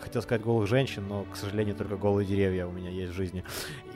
хотел 0.00 0.22
сказать 0.22 0.42
голых 0.42 0.68
женщин, 0.68 1.06
но, 1.08 1.24
к 1.24 1.36
сожалению, 1.36 1.74
только 1.74 1.96
голые 1.96 2.26
деревья 2.26 2.66
у 2.66 2.72
меня 2.72 2.90
есть 2.90 3.12
в 3.12 3.16
жизни. 3.16 3.44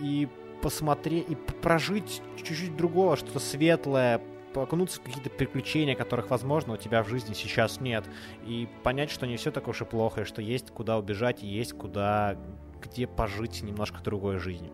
И 0.01 0.29
посмотреть, 0.63 1.29
и 1.29 1.35
прожить 1.35 2.23
чуть-чуть 2.37 2.77
другого, 2.77 3.17
что-то 3.17 3.39
светлое, 3.39 4.21
окунуться 4.55 5.01
в 5.01 5.05
какие-то 5.05 5.31
приключения, 5.31 5.95
которых, 5.95 6.31
возможно, 6.31 6.75
у 6.75 6.77
тебя 6.77 7.03
в 7.03 7.09
жизни 7.09 7.35
сейчас 7.35 7.81
нет, 7.81 8.05
и 8.45 8.69
понять, 8.83 9.11
что 9.11 9.27
не 9.27 9.37
все 9.37 9.51
так 9.51 9.69
уж 9.69 9.83
и 9.83 9.85
плохо, 9.85 10.23
и 10.23 10.25
что 10.25 10.43
есть 10.43 10.71
куда 10.71 10.99
убежать, 10.99 11.43
и 11.43 11.47
есть 11.47 11.73
куда, 11.73 12.37
где 12.83 13.07
пожить 13.07 13.63
немножко 13.63 14.03
другой 14.03 14.39
жизнью. 14.39 14.73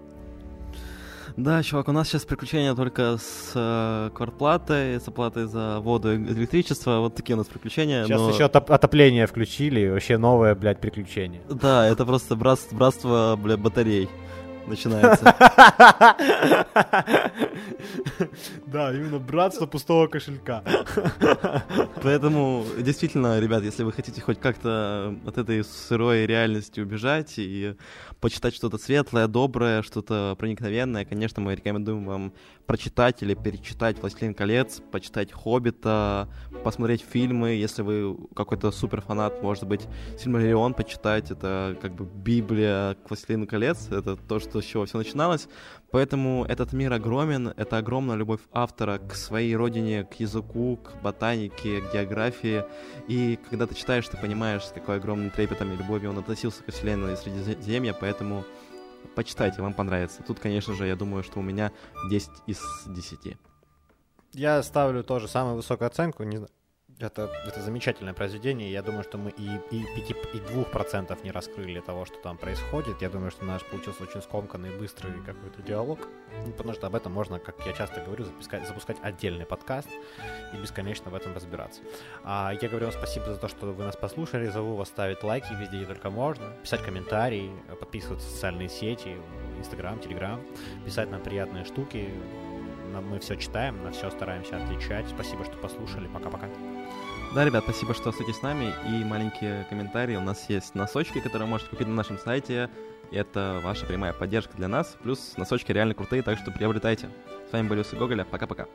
Да, 1.36 1.62
чувак, 1.62 1.88
у 1.88 1.92
нас 1.92 2.08
сейчас 2.08 2.24
приключения 2.24 2.74
только 2.74 3.16
с 3.18 3.52
э, 3.54 4.10
квартплатой, 4.14 5.00
с 5.00 5.08
оплатой 5.08 5.46
за 5.46 5.80
воду 5.80 6.14
и 6.14 6.16
электричество. 6.16 6.98
Вот 6.98 7.14
такие 7.14 7.34
у 7.34 7.38
нас 7.38 7.46
приключения. 7.46 8.04
Сейчас 8.04 8.20
но... 8.20 8.30
еще 8.30 8.44
отоп- 8.44 8.72
отопление 8.72 9.26
включили, 9.26 9.88
вообще 9.88 10.18
новое, 10.18 10.54
блядь, 10.54 10.80
приключение. 10.80 11.42
Да, 11.48 11.86
это 11.86 12.04
просто 12.04 12.36
братство, 12.36 12.76
братство 12.76 13.38
блядь, 13.40 13.60
батарей 13.60 14.08
начинается. 14.66 15.34
Да, 18.66 18.92
именно 18.92 19.18
братство 19.18 19.66
пустого 19.66 20.08
кошелька. 20.08 20.62
Поэтому, 22.02 22.64
действительно, 22.78 23.38
ребят, 23.38 23.62
если 23.62 23.84
вы 23.84 23.92
хотите 23.92 24.20
хоть 24.20 24.40
как-то 24.40 25.16
от 25.24 25.38
этой 25.38 25.64
сырой 25.64 26.26
реальности 26.26 26.80
убежать 26.80 27.34
и 27.36 27.76
почитать 28.20 28.54
что-то 28.54 28.78
светлое, 28.78 29.28
доброе, 29.28 29.82
что-то 29.82 30.34
проникновенное, 30.38 31.04
конечно, 31.04 31.40
мы 31.40 31.54
рекомендуем 31.54 32.04
вам 32.04 32.32
прочитать 32.66 33.22
или 33.22 33.34
перечитать 33.34 34.00
«Властелин 34.00 34.34
колец», 34.34 34.80
почитать 34.90 35.32
«Хоббита», 35.32 36.28
посмотреть 36.64 37.02
фильмы, 37.02 37.50
если 37.50 37.82
вы 37.82 38.16
какой-то 38.34 38.70
супер 38.70 39.02
фанат, 39.02 39.42
может 39.42 39.64
быть, 39.64 39.82
«Сильмариллион» 40.18 40.74
почитать, 40.74 41.30
это 41.30 41.76
как 41.80 41.94
бы 41.94 42.06
Библия 42.06 42.94
к 42.94 43.10
«Властелину 43.10 43.46
колец», 43.46 43.88
это 43.90 44.16
то, 44.16 44.40
что, 44.40 44.53
с 44.60 44.64
чего 44.64 44.84
все 44.84 44.98
начиналось, 44.98 45.48
поэтому 45.90 46.44
этот 46.44 46.72
мир 46.72 46.92
огромен, 46.92 47.48
это 47.56 47.78
огромная 47.78 48.16
любовь 48.16 48.40
автора 48.52 48.98
к 48.98 49.14
своей 49.14 49.56
родине, 49.56 50.04
к 50.04 50.14
языку, 50.14 50.76
к 50.76 51.00
ботанике, 51.02 51.80
к 51.80 51.92
географии, 51.92 52.64
и 53.08 53.38
когда 53.48 53.66
ты 53.66 53.74
читаешь, 53.74 54.08
ты 54.08 54.16
понимаешь, 54.16 54.64
с 54.64 54.72
какой 54.72 54.96
огромным 54.96 55.30
трепетом 55.30 55.72
и 55.72 55.76
любовью 55.76 56.10
он 56.10 56.18
относился 56.18 56.62
к 56.62 56.72
вселенной 56.72 57.16
Средиземья, 57.16 57.94
поэтому 57.98 58.44
почитайте, 59.14 59.62
вам 59.62 59.74
понравится. 59.74 60.22
Тут, 60.22 60.40
конечно 60.40 60.74
же, 60.74 60.86
я 60.86 60.96
думаю, 60.96 61.22
что 61.22 61.40
у 61.40 61.42
меня 61.42 61.72
10 62.10 62.30
из 62.46 62.60
10. 62.86 63.36
Я 64.32 64.62
ставлю 64.62 65.04
тоже 65.04 65.28
самую 65.28 65.56
высокую 65.56 65.86
оценку. 65.86 66.24
Не, 66.24 66.40
Это, 67.00 67.28
это 67.44 67.60
замечательное 67.60 68.14
произведение. 68.14 68.70
Я 68.70 68.80
думаю, 68.80 69.02
что 69.02 69.18
мы 69.18 69.30
и, 69.30 69.60
и 69.72 69.84
5, 69.96 70.10
и 70.10 70.38
2% 70.38 71.24
не 71.24 71.32
раскрыли 71.32 71.80
того, 71.80 72.04
что 72.04 72.16
там 72.18 72.38
происходит. 72.38 73.02
Я 73.02 73.10
думаю, 73.10 73.32
что 73.32 73.44
наш 73.44 73.64
получился 73.64 74.04
очень 74.04 74.22
скомканный, 74.22 74.70
быстрый 74.70 75.12
какой-то 75.26 75.60
диалог. 75.62 75.98
Ну, 76.46 76.52
потому 76.52 76.72
что 76.72 76.86
об 76.86 76.94
этом 76.94 77.12
можно, 77.12 77.40
как 77.40 77.56
я 77.66 77.72
часто 77.72 78.00
говорю, 78.00 78.24
запускать, 78.24 78.66
запускать 78.68 78.96
отдельный 79.02 79.44
подкаст 79.44 79.88
и 80.52 80.56
бесконечно 80.56 81.10
в 81.10 81.14
этом 81.16 81.34
разбираться. 81.34 81.82
А, 82.22 82.52
я 82.60 82.68
говорю 82.68 82.86
вам 82.86 82.94
спасибо 82.94 83.26
за 83.26 83.38
то, 83.38 83.48
что 83.48 83.66
вы 83.66 83.82
нас 83.82 83.96
послушали. 83.96 84.46
Зову 84.46 84.76
вас 84.76 84.88
ставить 84.88 85.24
лайки 85.24 85.52
везде, 85.52 85.78
где 85.78 85.86
только 85.86 86.10
можно, 86.10 86.50
писать 86.62 86.82
комментарии, 86.82 87.50
подписываться 87.80 88.28
в 88.28 88.30
социальные 88.30 88.68
сети, 88.68 89.16
Инстаграм, 89.58 89.98
Телеграм, 89.98 90.40
писать 90.84 91.10
нам 91.10 91.22
приятные 91.22 91.64
штуки. 91.64 92.08
Мы 93.10 93.18
все 93.18 93.34
читаем, 93.34 93.82
на 93.82 93.90
все 93.90 94.08
стараемся 94.10 94.62
отвечать. 94.62 95.08
Спасибо, 95.08 95.44
что 95.44 95.56
послушали. 95.56 96.06
Пока-пока. 96.06 96.48
Да, 97.34 97.44
ребят, 97.44 97.64
спасибо, 97.64 97.94
что 97.94 98.10
остаетесь 98.10 98.36
с 98.36 98.42
нами. 98.42 98.72
И 98.86 99.04
маленькие 99.04 99.66
комментарии. 99.68 100.14
У 100.14 100.20
нас 100.20 100.48
есть 100.48 100.76
носочки, 100.76 101.18
которые 101.18 101.48
можете 101.48 101.68
купить 101.68 101.88
на 101.88 101.94
нашем 101.94 102.16
сайте. 102.16 102.70
Это 103.10 103.60
ваша 103.64 103.86
прямая 103.86 104.12
поддержка 104.12 104.56
для 104.56 104.68
нас. 104.68 104.96
Плюс 105.02 105.36
носочки 105.36 105.72
реально 105.72 105.94
крутые, 105.94 106.22
так 106.22 106.38
что 106.38 106.52
приобретайте. 106.52 107.10
С 107.50 107.52
вами 107.52 107.66
был 107.66 107.76
Юсы 107.76 107.96
Гоголя. 107.96 108.24
Пока-пока. 108.24 108.66